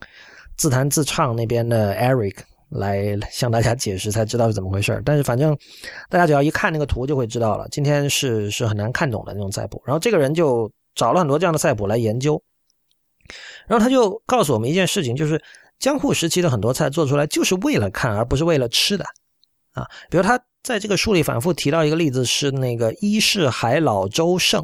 [0.59, 2.35] 自弹自唱那边的 Eric
[2.69, 5.57] 来向大家解释，才知道是怎么回事但是反正
[6.07, 9.81] 大家只要一看那个图就会知道了，今天是是很难看懂的那种菜谱。
[9.83, 10.71] 然后这个人就。
[10.95, 12.41] 找了很多这样的菜谱来研究，
[13.67, 15.41] 然后他就告诉我们一件事情，就是
[15.77, 19.05] 江户时期的很多菜做出来就是为了看，而不是为了吃的
[19.71, 19.87] 啊。
[20.09, 24.61] 比如他在这个书里反复提到一个例子，是那个伊势海老周盛，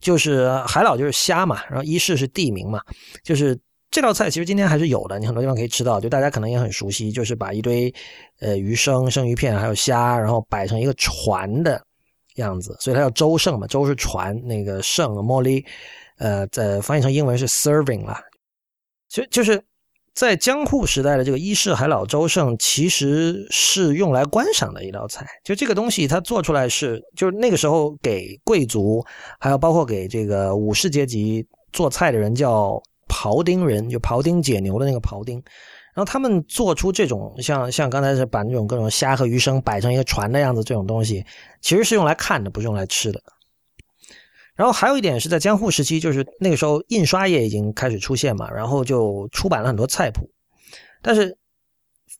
[0.00, 2.80] 就是海老就是虾嘛，然后伊势是地名嘛，
[3.22, 3.56] 就是
[3.90, 7.92] 这道菜其实今天还是有的，你很多地方可以吃到，就大家可能也很熟悉，就是把一堆
[8.40, 11.82] 呃鱼生、生鱼片还有虾，然后摆成一个船的。
[12.34, 15.64] 样子，所以它叫粥盛嘛，粥是船，那个盛 moi，
[16.18, 18.16] 呃，在翻译成英文是 serving 了。
[19.08, 19.60] 就就是
[20.14, 25.26] 在江户时代的这个伊势海老粥盛，其实是用来观赏的一道菜。
[25.42, 29.04] 就这个东西，它做出来是，就是那个时候给贵族，
[29.40, 35.42] 还有包括给这个武士阶级做菜的人叫庖丁人，就庖丁解牛的那个庖丁。
[35.94, 41.26] 然后他们做出这种像像刚才是把那种各种虾和鱼生摆成一个船的样子，这种东西
[41.60, 43.20] 其实是用来看的，不是用来吃的。
[44.54, 50.30] 然后还有一点是在江户时期，就是那个时候印刷业已经开始出现嘛，然后就出版了很多菜谱。
[51.02, 51.36] 但是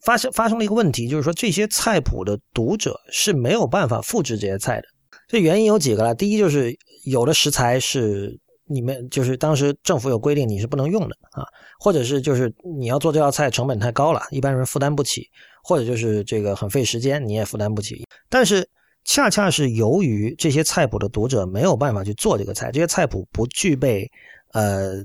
[0.02, 4.88] 发生发生了一个问题，就是说这些菜谱的读者是没有办法复制这些菜的。
[5.28, 8.40] 这原因有几个了，第一就是有的食材是。
[8.68, 11.44] 你们就是当时政府有规定你是不能用的啊，
[11.78, 15.28] 或者是就是你要做这道菜成本太高了，一般人负担不起，
[15.62, 18.04] 或者就是这个很费时间，你也负担不起。
[18.28, 18.68] 但是
[19.04, 24.10] 恰恰是由于这些菜谱的读者没有办法去做这个菜，这些菜谱不具备
[24.52, 25.04] 呃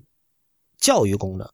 [0.77, 1.47] 教育功能，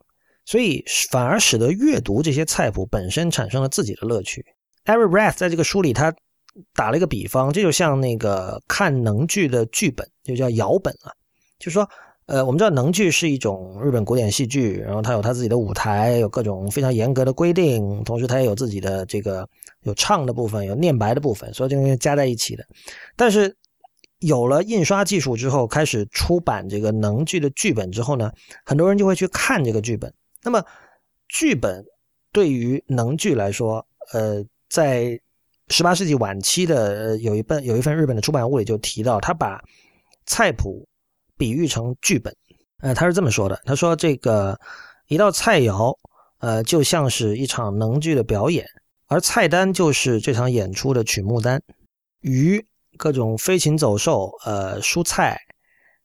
[0.45, 4.43] 所以反而使得阅读这些菜谱本身产生了自己的乐趣。
[4.85, 6.11] Every Breath 在这个书里他
[6.73, 11.13] 打了一个比方，这就像那个看能剧的剧本，就叫摇本啊。
[11.59, 11.87] 就是说，
[12.25, 19.47] 呃，我们知道能剧是一种日本古典戏剧，然后它有它自己的舞台，有各种非常严格的规定，同时它也有自己的这个
[19.81, 22.65] 有唱的部分，有念白的部分，所有这些加在一起的。
[23.15, 23.55] 但是
[24.19, 28.31] 有了印刷技术之后，开始出版这个能剧的剧本之后呢，
[28.65, 30.13] 很多人就会去看这个剧本。
[30.43, 30.63] 那么，
[31.27, 31.85] 剧本
[32.31, 35.19] 对于能剧来说，呃，在
[35.69, 39.61] 十八世纪晚期的有一本有一份日本的出版物里就提到，他把
[40.25, 40.87] 菜谱
[41.39, 42.36] 比喻成剧本。
[42.82, 44.60] 呃，他是这么说的：他说这个
[45.08, 45.97] 一道菜肴，
[46.38, 48.67] 呃，就像是一场能剧的表演，
[49.08, 51.62] 而菜单就是这场演出的曲目单。
[52.21, 52.63] 鱼、
[52.97, 55.39] 各种飞禽走兽、呃，蔬菜，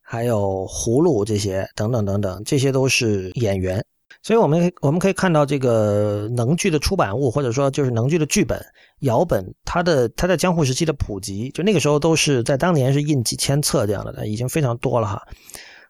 [0.00, 3.84] 还有葫芦这些等等等等，这些都是演员。
[4.24, 8.60] 所以我们我们可以看到这个能剧的出版物，或者说就是能剧的剧本、
[9.00, 15.22] 摇本，它的它在江户时期的普及，就那个时候都是在当年是印几千册这样的，已经非常多了哈。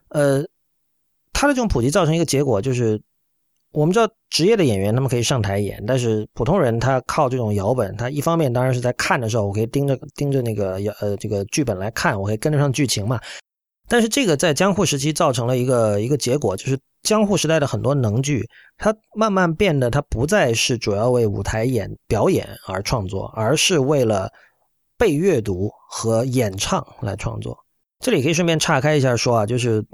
[0.09, 0.43] 呃，
[1.33, 3.01] 它的这种普及造成一个结果就是。
[3.71, 13.19] 我们知道职业的演员他们可以上台演，但是普通人他靠这种摇本，他一方面当然是在看的时候，我可以盯着盯着那个呃这个剧本来看，我可以跟得上剧情嘛。
[13.89, 18.45] 但是这个在江户时期造成了一个一个结果，就是江户时代的很多能剧，
[18.77, 24.29] 它慢慢变得它不再是主要为舞台演表演而创作，而是为了
[24.97, 27.57] 被阅读和演唱来创作。
[27.99, 29.85] 这里可以顺便岔开一下说啊，就是。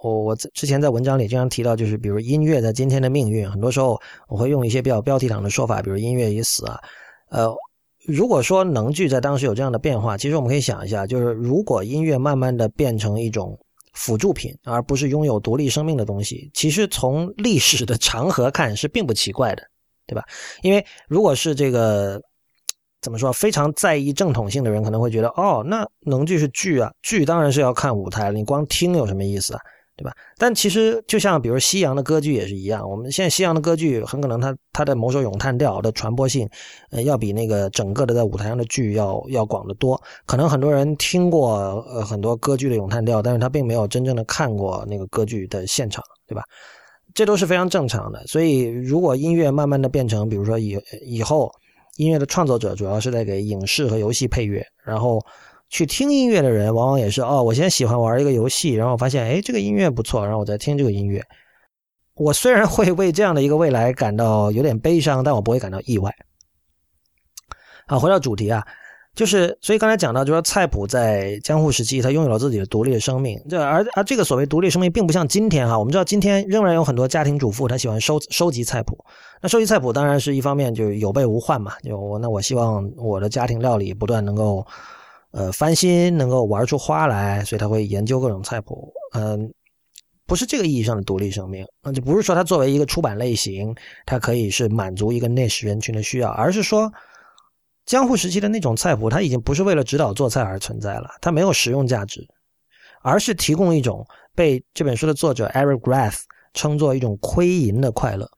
[0.00, 6.78] 我我之前在文章里经常提到，就是比如音乐在今天的命运，很多时候我会用一些比较标题党的说法，比如音乐已死啊。
[7.30, 7.52] 呃，
[8.06, 13.58] 如果说能剧在当时有这样的变化，其实我们可以想一下，就是如果音乐慢慢的变成一种
[13.94, 19.62] 辅助品，而不是拥有独立生命的东西，其实从历史的长河看是并不奇怪的，
[20.06, 20.24] 对吧？
[20.62, 22.20] 因为如果是这个
[23.00, 29.60] 怎么说非常在意正统性的人，可能会觉得，哦，那能剧是剧啊，剧当然是要看舞台了，你光听有什么意思啊？
[29.98, 30.12] 对吧？
[30.38, 36.48] 但其实就像比如西洋的歌剧也是一样，我们现在西洋的歌剧很可能它它的某首咏叹调的传播性，
[36.92, 40.00] 呃，要比那个整个的在舞台上的剧要要广得多。
[40.24, 41.56] 可能很多人听过
[41.90, 46.44] 呃很多歌剧的咏叹调，但是他并没有真正的看过那个歌剧的现场，对吧？
[47.12, 48.24] 这都是非常正常的。
[48.28, 51.50] 所以如果音乐慢慢的变成，比如说以以后
[51.96, 55.20] 音乐的创作者主要是在给影视和游戏配乐，然后。
[55.70, 61.22] 去听音乐的人，往往也是哦，我先喜欢玩一个游戏，然后我发现，哎，这个音乐不错，然后我再听这个音乐。
[62.14, 66.12] 我虽然会为这样的一个未来感到有点悲伤，但我不会感到意外。
[67.86, 68.66] 好，回到主题啊，
[69.14, 73.38] 就是所以刚才讲到，就说菜谱在江户时期，它拥有了自己的独立的生命。
[73.48, 78.98] 这而而这个所谓独立生命，并不像今天哈，我们知道今天仍然有很多家庭主妇，她喜欢收收集菜谱。
[79.40, 81.74] 那收集菜谱当然是一方面，就是有备无患嘛。
[81.84, 84.66] 就我那我希望我的家庭料理不断能够。
[85.30, 88.92] 呃，翻新能够玩出花来，所以他会研究各种菜谱。
[89.12, 89.52] 嗯，
[90.26, 93.74] 不是这个意义上的独立生命，那就不是说它作为一个出版类型，
[94.06, 96.92] 它可以是满足一个 niche 人群的需要，而是说
[97.84, 102.26] 江户时期的那种菜谱，它已经不是为了指导做菜而存在了，它没有实用价值，
[103.02, 106.20] 而是提供一种被这本书的作者 Eric Grath
[106.54, 108.30] 称作一种窥淫的快乐。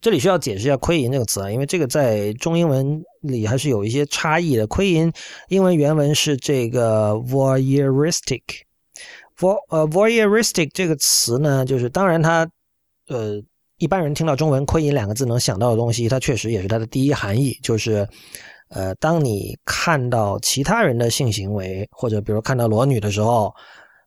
[0.00, 4.64] 这里需要解释一下“亏淫”这个词啊，因为这个在中英文里还是有一些差异的。
[4.68, 5.12] 亏淫
[5.48, 8.42] 英文原文是这个 voyeuristic。
[9.36, 12.48] vo 呃 voyeuristic 这个词呢，就是当然它
[13.08, 13.42] 呃
[13.78, 18.08] 一般人听到中文“亏淫”两个字能想到的东西，它确实也是它的第一含义，就是
[18.68, 23.52] 呃当你看到其他人的性行为，或者比如看到裸女的时候，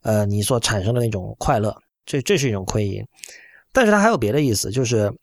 [0.04, 1.75] 呃你所产生的那种快乐，
[2.06, 3.06] 这这是一种亏淫。
[3.73, 5.13] 但是它还有别的意思，就是。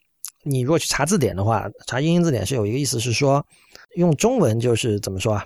[0.49, 3.45] 你如果去查字典的话，查英英字典是有一个意思是说，
[3.95, 5.45] 用中文就是怎么说啊？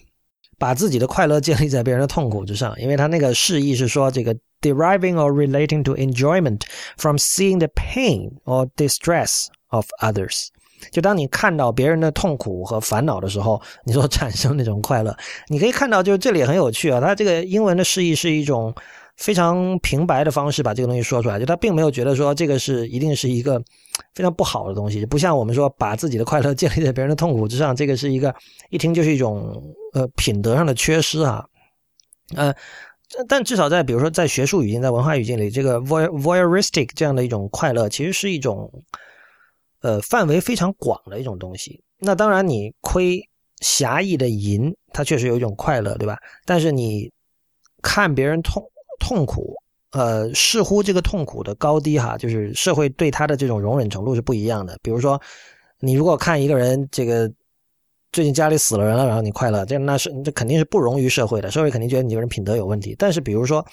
[0.57, 6.61] 把自己的快乐建立在别人的痛苦之上，因为他那个释义是说，这个 deriving or relating to enjoyment
[6.97, 10.47] from seeing the pain or distress of others，
[10.91, 15.13] 就当你看到别人的痛苦和烦恼的时候，你所产生那种快乐。
[15.49, 18.73] 你可以看到，就是这里很有趣啊，它这个英文的释义是一种。
[19.23, 23.57] 非常平白的方式把这个东西说出来，就他并没有觉得说这个是一定是一个
[24.13, 28.35] 非常不好的东西，不像我们说把自己的快乐建立在别人的痛苦之上，这个是一个
[28.69, 31.45] 一听就是一种呃品德上的缺失啊。
[32.35, 32.53] 呃，
[33.29, 38.69] 但至少在比如说在学术语境、在文化语境里，这个 voyeuristic 这样的一种快乐，其实是一种
[39.79, 41.81] 呃范围非常广的一种东西。
[41.97, 43.21] 那当然，你亏
[43.61, 46.17] 狭义的淫，它确实有一种快乐，对吧？
[46.45, 47.09] 但是你
[47.81, 48.61] 看别人痛。
[48.99, 49.55] 痛苦，
[49.91, 54.77] 呃，视乎这个痛苦的高低哈，就是社会对他的这种容忍程度是不一样的。
[54.81, 55.21] 比如说，
[55.79, 57.31] 你如果看一个人这个
[58.11, 62.95] 最近家里死了人了，然后你快乐，这那是这肯定是不容于社会的，社会肯定觉得你这个人品德有问题。
[62.97, 63.65] 但是，比如说，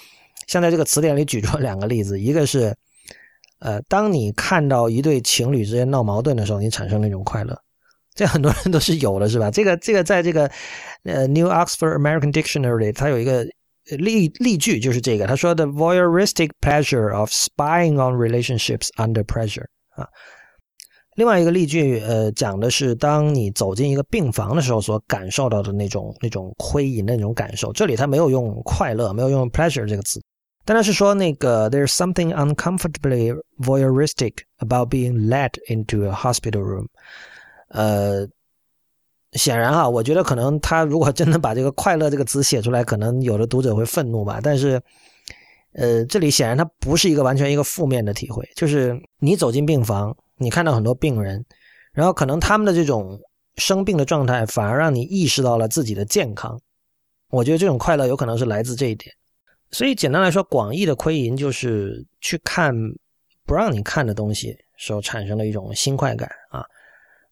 [0.47, 2.75] 现在这个词典里举出两个例子，一个是，
[3.59, 7.57] 呃，当你看到一对情侣之间闹矛盾的时候，你产生那种快乐，
[8.13, 9.49] 这很多人都是有的，是吧？
[9.49, 10.49] 这个这个在这个
[11.03, 13.47] 呃 New Oxford American Dictionary 它有一个。
[13.97, 19.65] 例例句就是这个，他说的 voyeuristic pleasure of spying on relationships under pressure
[19.95, 20.07] 啊。
[21.15, 27.73] 另外一个例句，呃，讲的是当你走进一个病房的时候所感受到的那种那种亏淫的那种感受。
[27.73, 30.21] 这里他没有用快乐，没有用 pleasure 这个词，
[30.63, 36.87] 但他是说那个 there's something uncomfortably voyeuristic about being led into a hospital room。
[37.67, 38.25] 呃，
[39.33, 44.39] 显然啊，我觉得可能他如果真的把这个快乐这个词写出来，可能有的读者会愤怒吧。
[44.43, 44.81] 但是，
[45.73, 50.15] 呃，这里显然它不是一个完全一个负面的体会，就是你走进病房。
[50.35, 51.45] 你看到很多病人，
[51.93, 53.19] 然后可能他们的这种
[53.57, 56.59] 生病的状态，反而让你意识到了自己的健康。
[57.29, 59.13] 我觉得这种快乐有可能是来自这一点。
[59.69, 62.75] 所以简单来说，广义的窥淫就是去看
[63.45, 66.65] 不让你看的东西时候产生的一种新快感啊。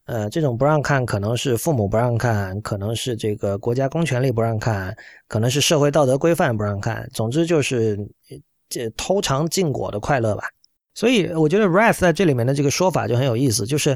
[0.09, 4.95] 呃，这种不让看，可能是父母不让看，可能是这个国家公权力不让看，
[5.27, 7.07] 可能是社会道德规范不让看。
[7.13, 7.95] 总之就是
[8.67, 10.45] 这偷尝禁果的快乐吧。
[10.95, 13.95] 所以我觉得 Wrath 在这里面的这个说法就很有意思，就是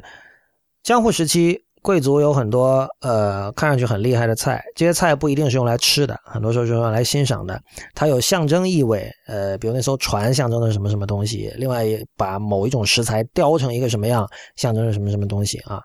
[0.84, 7.60] 江户时期贵族有很多呃看上去很厉害的菜，这些菜不一定是用来吃的，很多时候是用来欣赏的。
[7.96, 15.82] 它有象征意味，呃，比如那艘船象征着什么什么东西，另外把某一种食材雕成一个什么样，象征着什么什么东西啊。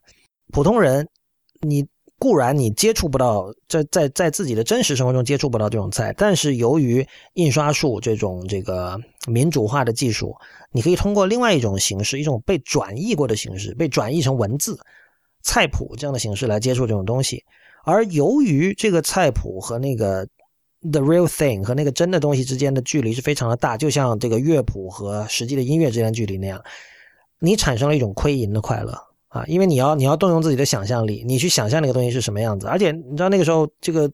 [0.52, 1.08] 普通人
[1.60, 1.86] 你。
[2.20, 10.34] 固然你接触不到，在在在自己的真实生活中接触不到这种菜，但是由于印刷术这种这个民主化的技术，
[10.72, 14.80] 你可以通过另外一种形式，一种被转译过的形式，被转译成文字
[15.42, 17.44] 菜谱这样的形式来接触这种东西。
[17.84, 20.26] 而由于这个菜谱和那个
[20.90, 26.60] the real thing 和那个真的东西之间的距离是非常的大，就像这个乐谱和实际的音乐之间距离那样，
[27.38, 29.07] 你产生了一种窥淫的快乐。
[29.28, 34.10] 啊，因为你要你要动用自己的想象力，你去想象那个东西是什么样子，而且你知道那个时候这个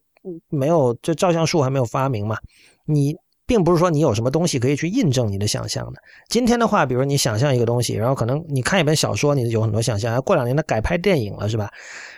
[0.48, 2.36] 没有这照相术还没有发明嘛，
[2.84, 3.14] 你
[3.46, 6.00] 并不是说你有什么东西可以去印证你的想象的。
[6.28, 11.70] 今天的话，比如你想象一个东西，然后可能你看一本小说，你有很多想象，过两年它改拍电影了，是吧？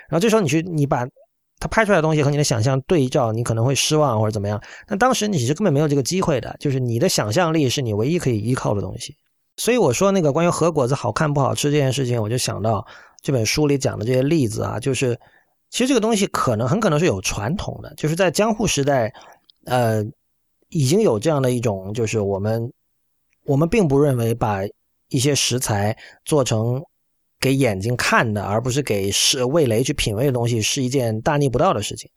[0.08, 1.04] 然后这时候你去你把
[1.58, 4.62] 它拍出来的东西和你的想象对照，你可能会失望或者怎么样。
[4.88, 9.14] 那当时你是根本没有这个机会的，就是你的想象力是你唯一可以依靠的东西。
[9.56, 12.86] 所以我说那个关于核果子好看不好吃这件事情，我就想到
[13.22, 15.18] 这本书里讲的这些例子啊，就是
[15.70, 19.12] 其实这个东西可能很可能是有传统的，就是在江户时代，
[19.64, 20.04] 呃，
[20.68, 22.72] 已经有这样的一种，就是我们
[23.44, 24.60] 我们并不认为把
[25.08, 26.82] 一些食材做成
[27.40, 32.10] 给眼睛看的，而不是给是味蕾去品味的东西，是一件大逆不道的事情。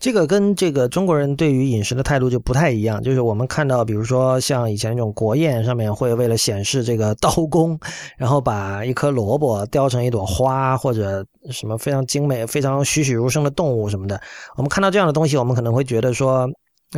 [0.00, 7.78] 这个跟这个中国人对于饮食的态度就不太一样，就是我们看到，比如说像以前那种国宴上面会为了显示这个刀工，
[8.16, 14.18] 然后把一颗萝卜雕成一朵花，或者什么非常精美、非常栩栩如生的动物什么的。
[14.56, 16.48] 我们看到这样的东西，我们可能会觉得说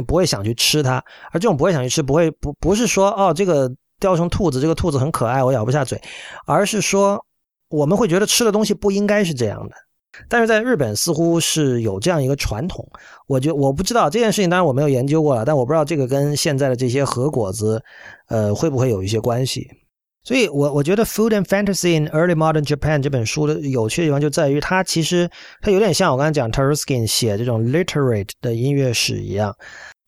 [0.06, 6.00] 不会想去吃它，而这种不会想去吃，不会不不是说哦这个雕成兔子，这个兔子很可爱，我咬不下嘴，
[6.46, 7.20] 而是说
[7.68, 9.74] 我们会觉得吃的东西不应该是这样的。
[10.28, 12.86] 但是在日本似乎是有这样一个传统，
[13.26, 17.82] 我觉我不知道这件事情，当然我没有研究过了，但我不知道这个跟现在的这些核果子，
[18.28, 19.68] 呃，会不会有一些关系？
[20.24, 25.28] 所以，我我觉得《Food and Fantasy in Early Modern Japan》这本书的有趣的地方就在于，它其实
[25.60, 29.56] 它有点像我刚才讲 t a r u s k i n 写这种 literate 的音乐史一样。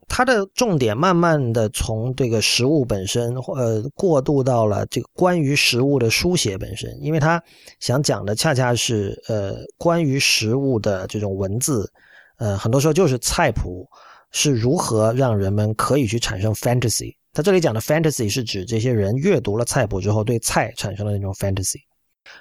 [0.07, 7.43] 它的重点慢慢的从这个食物本身，呃，过渡到了这个关于食物的书写本身，因为他
[7.81, 11.91] 想讲的恰恰是呃关于食物的这种文字，
[12.37, 13.89] 呃，很多时候就是菜谱
[14.31, 17.13] 是如何让人们可以去产生 fantasy。
[17.33, 21.79] 他这里讲的 fantasy 是指这些人阅读了菜谱之后对菜产生的那种 fantasy，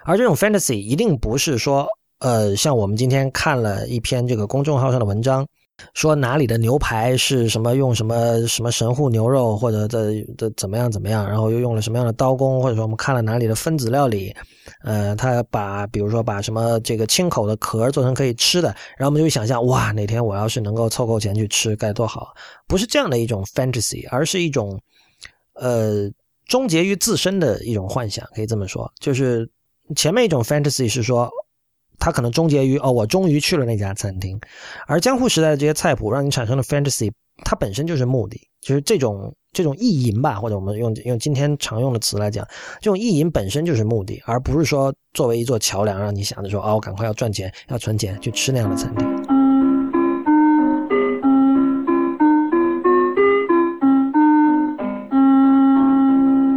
[0.06, 1.88] 而这种 fantasy 一定不是说，
[2.20, 5.48] 呃，像我们今天看了一篇这个公众号上的文章。
[5.94, 14.36] 说哪里的牛排是什么用什么什么神户牛肉或者的的怎么样怎么样，然后又用了什么样的刀工，或者说我们看了哪里的分子料理，
[14.84, 22.34] 呃，他把比如说把什么这个清口的壳做成可以吃的，然后我们就会想象哇，哪天我要是能够凑够钱去吃该多好。
[22.68, 24.80] 不是这样的一种 fantasy，而是一种
[25.56, 26.10] 呃
[26.48, 28.92] 终结于自身的一种幻想，可以这么说。
[29.00, 29.50] 就是
[29.96, 31.30] 前面一种 fantasy 是说。
[32.06, 34.38] 它可能终结于哦，我终于去了那家餐厅，
[34.88, 37.10] 而江户时代的这些菜谱让你产生了 fantasy，
[37.46, 42.46] 它本身就是目的，就是这种这种意淫吧，或者我们用用今天常用的词来讲，
[42.82, 49.08] 这种意淫本身就是目的，而不是说作为一座桥梁，让你想着说哦，我赶快要赚钱，要存钱去吃那样的餐厅。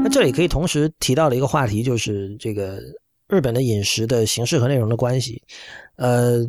[0.02, 2.80] 那这里可以同时提到的一个话题就是这个。
[3.28, 5.42] 日本的饮食的形式和内容的关系，
[5.96, 6.46] 呃，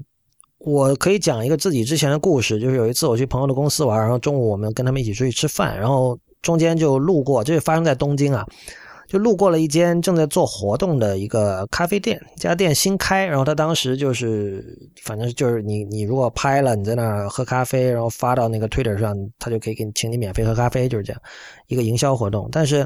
[0.59, 8.45] 我可以讲一个自己之前的故事，就是有一次我去朋友的公司玩，然后中午我们跟他们一起出去吃饭，然后中间就路过，这是发生在东京啊，
[9.07, 14.63] 就路过了一间正在做活动的一个咖啡店，这家店新开，然后他当时就是
[15.01, 21.19] 反正就是你你如果拍了你在那儿喝咖啡，然后发到那个 Twitter 上，他就可以给你请你免费喝咖啡，就是这样
[21.67, 22.85] 一个营销活动，但是。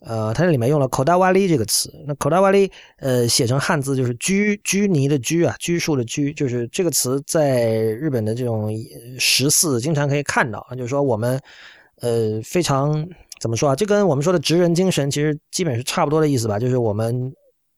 [0.00, 1.92] 呃，它这里面用了“口大瓦利”这个词。
[2.06, 8.74] 那“口大瓦利”呃，写成汉字就是“拘拘泥”的“拘”啊，拘束的“拘”，就是这个词在日本的这种
[9.18, 10.66] 十四经常可以看到。
[10.72, 11.38] 就是说我们
[12.00, 13.06] 呃非常
[13.40, 13.76] 怎么说啊？
[13.76, 16.58] 这跟我们说的职人精神其实基本是差不多的意思吧？
[16.58, 17.30] 就是我们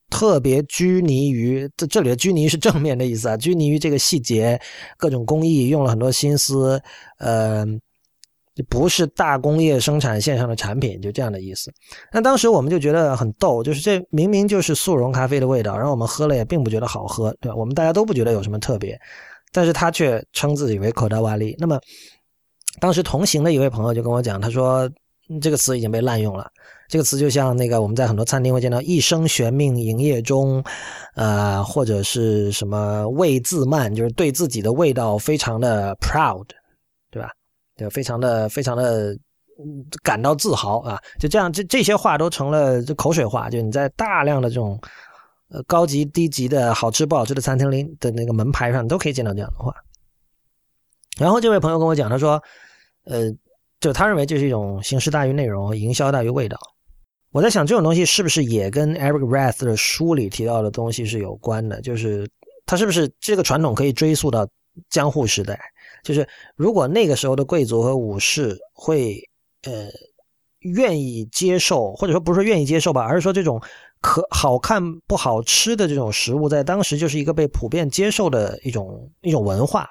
[0.09, 4.61] 特别拘泥于这这里的“拘泥”是正面的意思啊，拘泥于这个细节，
[4.97, 6.81] 各种工艺用了很多心思，
[7.19, 7.67] 呃。
[8.55, 11.73] 就不是大工业生产线上的产品，就这样的意思。
[12.13, 17.57] 那当时我们就觉得很逗，就是这明明就是速溶咖啡的味道，然后我们喝了也并不觉得好喝，对吧？
[17.57, 18.99] 我们大家都不觉得有什么特别，
[19.53, 21.57] 但是他却称自己为口袋瓦利。
[21.59, 21.81] 那么
[22.81, 24.91] 当时同行的一位朋友就跟我讲，他说
[25.41, 26.47] 这个词已经被滥用了，
[26.89, 30.63] 这个词就像那个我们在很多餐厅会见到“一生悬命营业中”，
[31.17, 36.45] 呃，或者是什么“味自慢”，就是对自己的味道非常的 proud，
[37.77, 39.17] 就非常的非常的
[40.03, 41.01] 感到自豪啊！
[41.19, 43.49] 就这样，这这些话都成了这口水话。
[43.49, 44.81] 就你在大量的这种
[45.49, 49.75] 呃高级、低级的好吃不好吃的餐厅里的那个门牌上，都可以见到这样的话。
[51.19, 52.43] 然后这位朋友跟我讲，他说，
[53.05, 53.31] 呃，
[53.81, 56.59] 就他认为这是一种形式大于内容，营销大于味道。
[57.31, 61.81] 我在想，这种东西是不是也跟 Eric Rath 的书里提到的东西是有关的？
[61.81, 62.29] 就是
[62.67, 64.47] 他是不是这个传统可以追溯到
[64.91, 65.59] 江户时代？
[66.03, 66.27] 就是
[66.57, 69.21] 如果那个时候的贵族和武士会
[69.63, 69.89] 呃
[70.61, 73.61] 愿意接受，或者说不是说愿意接受吧，而是说这种
[74.01, 79.89] 可好看不好吃的这种食物，在当时就是一个被普遍接受的一种一种文化。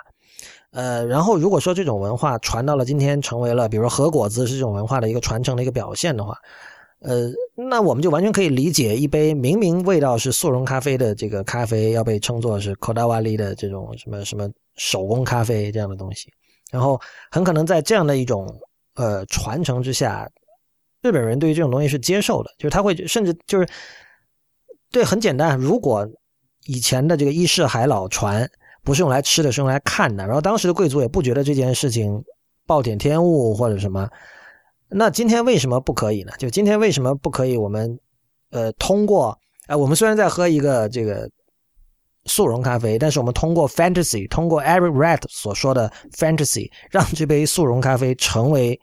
[0.72, 6.38] 呃，然后如果说这种文化传到了今天，成为了比如说和果子是这种文化的一个传承的一个表现的话，
[7.02, 14.50] 呃，那我们就完全可以理解，一杯明明味道是速溶咖啡的这个咖啡，要被称作是 Kodawari 的这种什么什么。
[14.78, 16.32] 手工咖啡这样的东西，
[16.72, 17.00] 然后
[17.30, 18.48] 很可能在这样的一种
[18.96, 20.28] 呃传承之下，
[21.02, 23.68] 日本人对于这种东西是接受的，就是他会甚至就是
[24.90, 26.10] 对很简单，如果
[26.68, 28.50] 以前的这个伊势海老船
[28.82, 32.24] 不是用来吃的，是用来看的，然后当时的贵族也不觉得这件事情
[32.66, 34.10] 暴殄天物或者什么，
[34.92, 36.32] 那今天为什么不可以呢？
[36.38, 37.58] 就今天为什么不可以？
[37.58, 38.00] 我们
[38.52, 39.38] 呃通过
[39.68, 41.30] 哎，我们虽然在喝一个这个。
[42.26, 48.80] 速溶咖啡，但是我们通过 fantasy，通过 Eric Red 所说的 fantasy， 让这杯速溶咖啡成为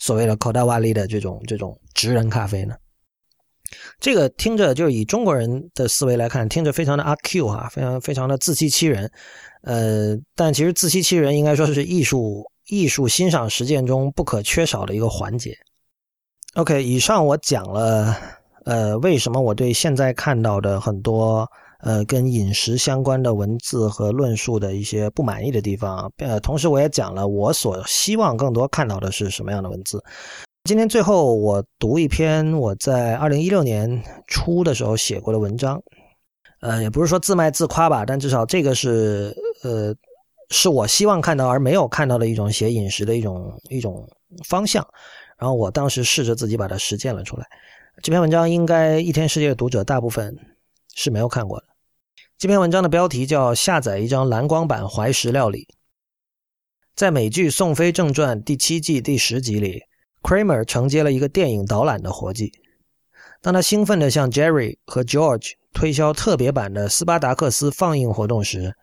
[0.00, 2.74] 所谓的口袋瓦利的这种这种职人咖啡呢？
[4.00, 9.08] 这个听着就是以中国人的思维来看，听着非常的阿 Q 啊，非常非常的自欺欺人。
[9.62, 15.58] 呃，但其实自欺欺人应该说是艺术艺术欣赏实践中不可缺少的一个环节。
[16.54, 18.16] OK，以上我讲了，
[18.64, 21.46] 呃，为什么我对现在看到的很多。
[21.82, 30.04] 呃，跟饮食相关的文字和论述的一些不满意的地方，呃，同时我也讲了我所希望更多看到的是什么样的文字。
[30.64, 35.82] 今天最后我读一篇我在二零一六年初的时候写过的文章，
[36.60, 39.94] 呃，也不是说自卖自夸吧，但至少这个是呃，
[40.50, 44.08] 是我希望看到而没有看到的一种写饮食的一种一种
[44.44, 44.86] 方向。
[45.38, 47.46] 然后我当时试着自己把它实践了出来。
[48.02, 50.36] 这篇文章应该一天世界的读者大部分
[50.94, 51.66] 是没有看过的。
[52.38, 55.68] 这篇文章的标题叫“下载一张蓝光版怀石料理”。
[56.94, 59.82] 在美剧《宋飞正传》第七季第十集里
[60.22, 62.52] ，Kramer 承接了一个电影导览的活计。
[63.42, 68.74] 当他兴奋地向 Jerry 和 George 推销特别版的《斯巴达克斯》放映活动时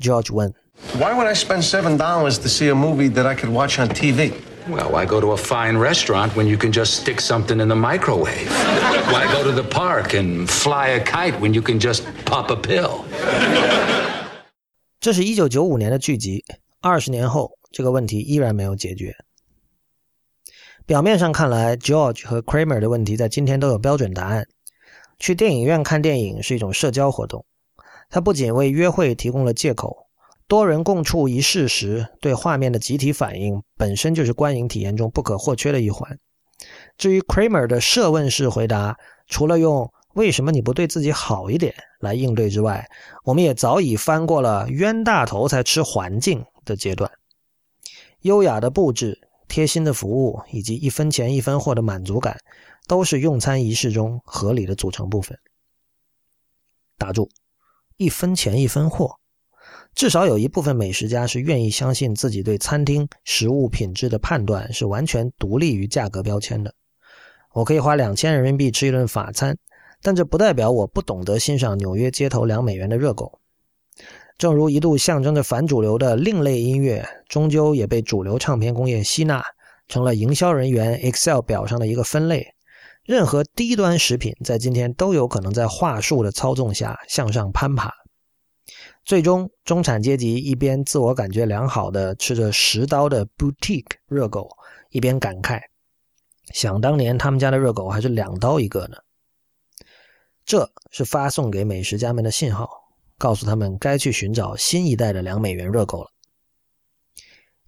[0.00, 0.54] ，George 问
[0.97, 3.89] ：“Why would I spend seven dollars to see a movie that I could watch on
[3.89, 4.33] TV？”
[4.67, 7.75] Well, why go to a fine restaurant when you can just stick something in the
[7.75, 8.47] microwave?
[9.11, 12.55] why go to the park and fly a kite when you can just pop a
[12.55, 13.03] pill?
[14.99, 16.43] 这是一九九五年的剧集，
[16.81, 19.15] 二十年后，这个问题依然没有解决。
[20.85, 24.47] 表面上看来，George 和 Kramer 的问题在今天都有标准答案。
[25.17, 27.45] 去电影院看电影是一种社交活动，
[28.09, 30.02] 它不仅为约会提供了借口。
[30.46, 36.18] 多人共处一室时，对画面的集体反应本身就是观影体验中不可或缺的一环。
[36.98, 42.88] 至于 Kramer 的设问式回答，除了用“为什么你不对自己好一点”来应对之外，
[43.24, 47.10] 我们也早已翻过了冤大头才吃环境的阶段。
[48.20, 52.38] 优雅的布置、贴心的服务以及一分钱一分货的满足感，
[52.86, 55.38] 都是用餐仪式中合理的组成部分。
[56.96, 57.28] 打住，
[57.96, 59.18] 一分钱一分货。
[59.94, 66.74] 至少有一部分美食家是愿意相信自己对餐厅食物品质的判断是完全独立于价格标签的。
[67.52, 69.56] 我可以花两千人民币吃一顿法餐，
[70.02, 73.38] 但这不代表我不懂得欣赏纽约街头两美元的热狗。
[74.36, 79.44] 正如一度象征着反主流的另类音乐，终究也被主流唱片工业吸纳，
[79.86, 82.54] 成了营销人员 Excel 表上的一个分类。
[83.04, 87.92] 任何低端食品在今天都有可能在话术的操纵下向上攀爬。
[89.04, 94.48] 最终，中产阶级一边自我感觉良好的吃着十刀的 boutique 热狗，
[94.88, 95.60] 一边感慨：
[96.54, 98.96] 想当年他们家的热狗还是两刀一个呢。
[100.46, 102.68] 这是发送给美食家们的信号，
[103.18, 106.10] 告诉他们该去寻找新一代的两美元热狗了。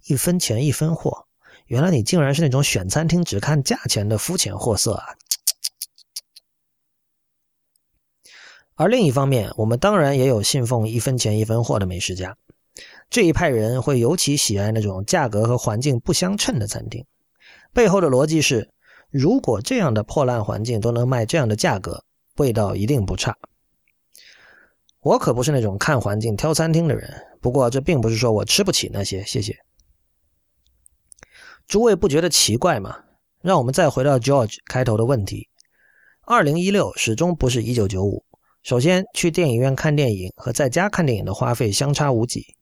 [0.07, 1.27] 一分钱一分货，
[1.67, 5.05] 原来你竟然是那种选餐厅只看价钱的肤浅货色啊！
[8.77, 12.37] 而另一方面，我们当然也有信奉一分钱一分货的美食家。
[13.09, 17.03] 这一派人会尤其喜爱那种价格和环境不相称的餐厅。
[17.73, 18.69] 背后的逻辑是：
[19.09, 22.03] 如果这样的破烂环境都能卖这样的价格，
[22.35, 23.35] 味道一定不差。
[24.99, 27.11] 我可不是那种看环境挑餐厅的人。
[27.41, 29.23] 不过这并不是说我吃不起那些。
[29.23, 29.57] 谢谢。
[31.67, 32.95] 诸位不觉得奇怪吗？
[33.41, 35.49] 让我们再回到 George 开头的问题：
[36.21, 38.23] 二零一六始终不是一九九五。
[38.63, 42.55] 首先，去电影院看电影和在家看电影的花费相差无几，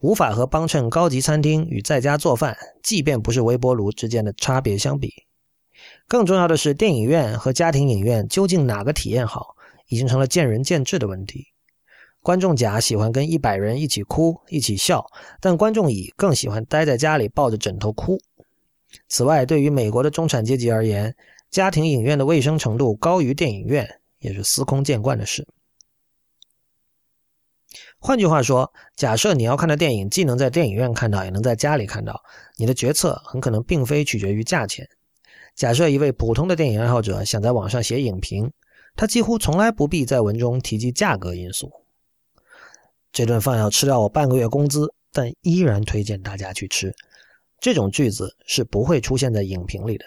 [0.00, 5.12] 无法和帮衬高级餐厅与在家做饭，即便不是微波炉之间的差别相比。
[6.08, 9.54] 更重要的是，电影院和家庭影院究竟哪个体验好，
[9.88, 11.46] 已经成了见仁见智的问题。
[12.20, 15.04] 观众甲喜欢跟一百人一起哭、一起笑，
[15.40, 18.18] 但观众乙更喜欢待在家里抱着枕头哭。
[19.08, 21.14] 此外，对于美国的中产阶级而言，
[21.50, 23.88] 家庭影院的卫生程度高于电影院。
[24.22, 25.46] 也是司空见惯的事。
[27.98, 32.20] 换句话说，假设你要看的电影既能在电影院看到，也能在家里看到，
[32.56, 34.88] 你的决策很可能并非取决于价钱。
[35.54, 38.50] 假设一位普通的电影爱好者想在网上写影评，
[38.96, 41.70] 他几乎从来不必在文中提及价格因素。
[43.12, 46.94] 这顿饭要吃掉我半个月工资，但依然推荐大家去吃。
[47.60, 50.04] 这种句子是不会出现在影评里的。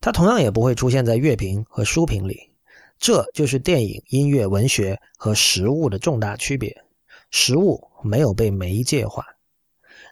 [0.00, 2.50] 它同样也不会出现在乐评和书评里，
[2.98, 6.84] 这就是电影、音乐、文学和实物的重大区别。
[7.30, 9.24] 实物没有被媒介化，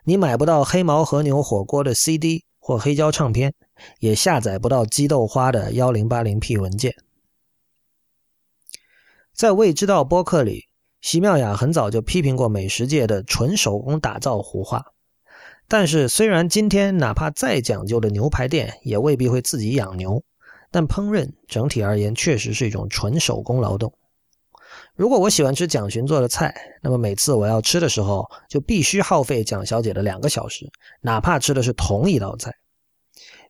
[0.04, 3.54] 你买不到黑毛和牛火锅的 CD 或黑胶唱片，
[4.00, 6.94] 也下载不到鸡豆花的 1080P 文件。
[9.32, 10.68] 在未知道播客里，
[11.00, 14.84] 席妙雅很早就批评过美食界的纯手工打造胡话。
[15.68, 20.22] 但是，虽然今天哪怕再讲究的牛排店也未必会自己养牛，
[20.70, 23.92] 但烹饪整体而言确实是一种纯手工劳动。
[24.94, 32.54] 如果我喜欢吃蒋寻做的菜，那么每次我要吃的时候就必须耗费蒋小姐的两个小时，哪怕吃的是同一道菜。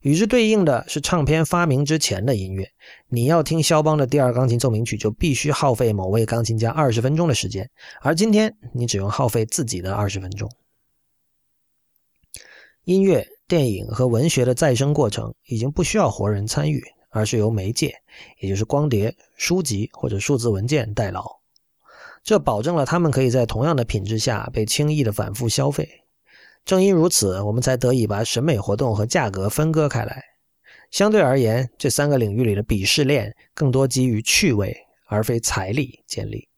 [0.00, 2.68] 与之对应的是唱片发明之前的音乐，
[3.08, 7.68] 你要听肖邦的第二钢琴奏鸣曲，就必须耗费某位钢琴家二十分钟的时间，
[8.00, 10.50] 而今天你只用耗费自己的二十分钟。
[12.86, 16.80] 音乐、电影和文学的再生过程已经不需要活人参与，
[17.10, 17.92] 而是由媒介，
[18.38, 21.24] 也就是光碟、书籍或者数字文件代劳。
[22.22, 25.88] 这保证了他们可以在同样的品质下被轻易的反复消费。
[26.64, 30.22] 正因如此，我们才得以把审美活动和价格分割开来。
[30.92, 34.72] 相对而言，这三个领域里的鄙视链更多基于趣味
[35.06, 36.48] 而非财力建立。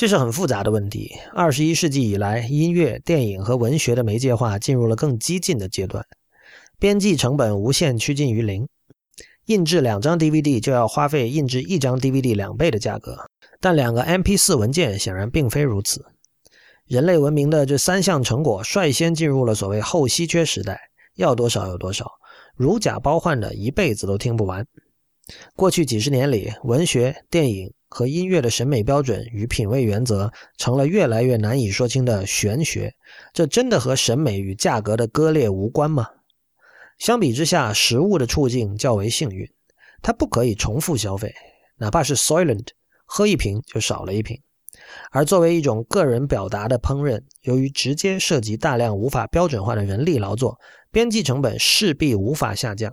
[0.00, 1.14] 这是很复杂的问题。
[1.34, 6.02] 二十一世纪以来，音乐、电影和文学的媒介化进入了更激进的阶段，
[6.78, 8.66] 编辑成本无限趋近于零。
[9.44, 13.28] 印制两张 DVD 就要花费印制一张 DVD 两倍的价格，
[13.60, 16.02] 但两个 MP4 文件显然并非如此。
[16.86, 20.80] 人类文明的这三项成果率先进入了所谓后稀缺时代，
[21.16, 22.10] 要多少有多少，
[22.56, 24.66] 如假包换的一辈子都听不完。
[25.54, 27.74] 过去几十年里，文学、电影。
[27.90, 32.94] 和音乐的审美标准与品味原则成了越来越难以说清的玄学。
[33.34, 36.06] 这真的和审美与价格的割裂无关吗？
[36.98, 39.50] 相比之下，食物的处境较为幸运，
[40.02, 41.34] 它不可以重复消费，
[41.78, 42.68] 哪怕是 Soylent，
[43.04, 44.40] 喝一瓶就少了一瓶。
[45.10, 50.58] 而作为一种个人表达的烹饪，由于直接涉及大量无法标准化的人力劳作，
[50.92, 52.92] 边际成本势必无法下降。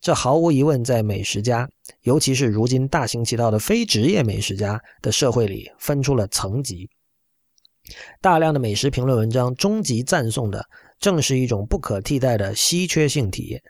[0.00, 1.68] 这毫无疑问，在美食家，
[2.02, 6.88] 尤其是如今大行其道的非职业美食家的社会里，分出了层级。
[8.20, 10.66] 大量的美食评论文章终极赞颂的，
[10.98, 13.62] 正是一种不可替代的稀缺性体验。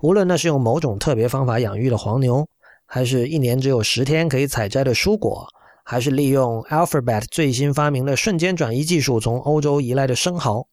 [0.00, 2.48] 无论那是用某种特别方法养育的黄牛，
[2.86, 5.46] 还是一年只有十天可以采摘的蔬果，
[5.84, 10.66] 还是利用 Alphabet 最新发明的瞬间转移技术从欧洲移来的生蚝？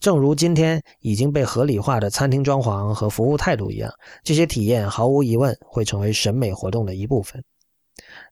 [0.00, 3.92] 正如今天已经被合理化的餐厅装潢和服务态度一样，
[4.24, 7.44] 这些体验毫无疑问会成为审美活动的一部分。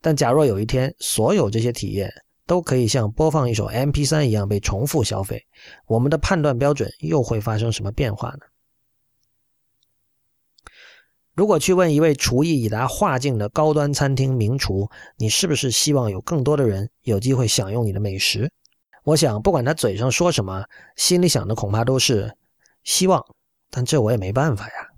[0.00, 2.10] 但假若有一天，所有这些体验
[2.46, 5.44] 都可以像播放一首 MP3 一样被重复消费，
[5.86, 8.38] 我们的判断标准又会发生什么变化呢？
[11.34, 18.50] 如果去问一位厨艺已达化境的高端餐厅名厨，你是不是希望有更多的人有机会享用你的美食？
[19.08, 20.62] 我想，不管他嘴上说什么，
[20.94, 22.36] 心里想的恐怕都是
[22.84, 23.24] 希望。
[23.70, 24.88] 但这我也没办法呀。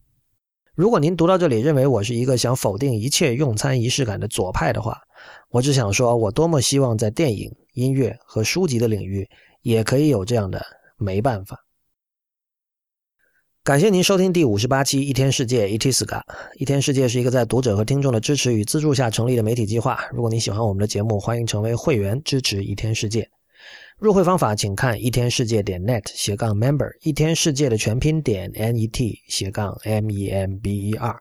[0.75, 5.01] 如果您读到这里认为我是一个想否定一切用餐仪式感的左派的话，
[5.51, 9.29] 我只想说，我多么希望在电影、音乐和书籍的领域
[9.63, 10.61] 也可以有这样的
[10.97, 11.65] 没办法。
[13.63, 16.23] 感谢您收听第五十八期《一天世界》，Itiska。
[16.57, 20.01] 一天世界是一个在读者和听众的支持与资助下成立的媒体计划。
[20.11, 23.31] 如果您喜欢我们的节目，欢迎成为会员支持一天世界。
[24.01, 31.15] 入会方法请看一天世界点 net 斜杠 member，一天世界的全拼点 net 斜杠 m e m b e r。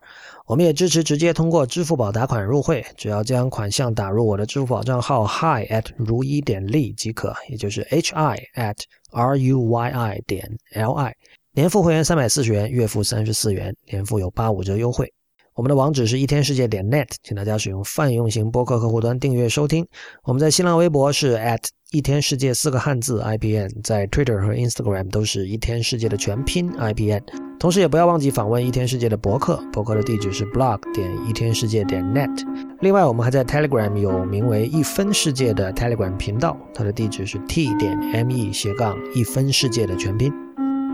[0.46, 8.76] 我们也支持直接通过支付宝打款入会，只要将款项打入我的支付宝账号 hi at 如一点 li 即可，也就是 h i at
[9.10, 11.14] r u y i 点 l i。
[11.52, 15.12] 年付会员三百四十元，月付三十四元，年付有八五折优惠。
[15.52, 19.86] 我们的网址是一天世界点 net，请大家使用泛用型播客客户端订阅收听。
[20.22, 21.60] 我们在新浪微博是 at
[21.92, 27.20] 一天世界四个汉字 i p n，在 Twitter 和 Instagram 都是一天世界的全拼 i p n。
[27.58, 32.30] 同时也不要忘记访问一天世界的博客，博客的地址是 blog 点一天世界点 net。
[32.78, 40.32] 另外，我们还在 Telegram 有名为一分世界的 Telegram 频道，它的地址是 t 点 me 斜杠一分世界的全拼。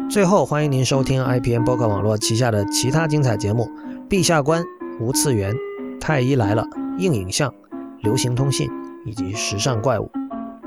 [0.09, 3.69] 最后，欢迎您收听 IPN 播客网络旗下的其他精彩节目：
[4.09, 4.65] 陛下观、
[4.99, 5.55] 无次元、
[6.01, 6.67] 太医来了、
[6.97, 7.53] 硬影像、
[8.01, 8.71] 流行通信
[9.05, 10.11] 以及时尚怪物。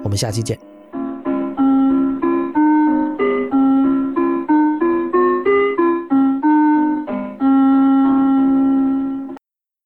[0.03, 0.68] 我们下期见。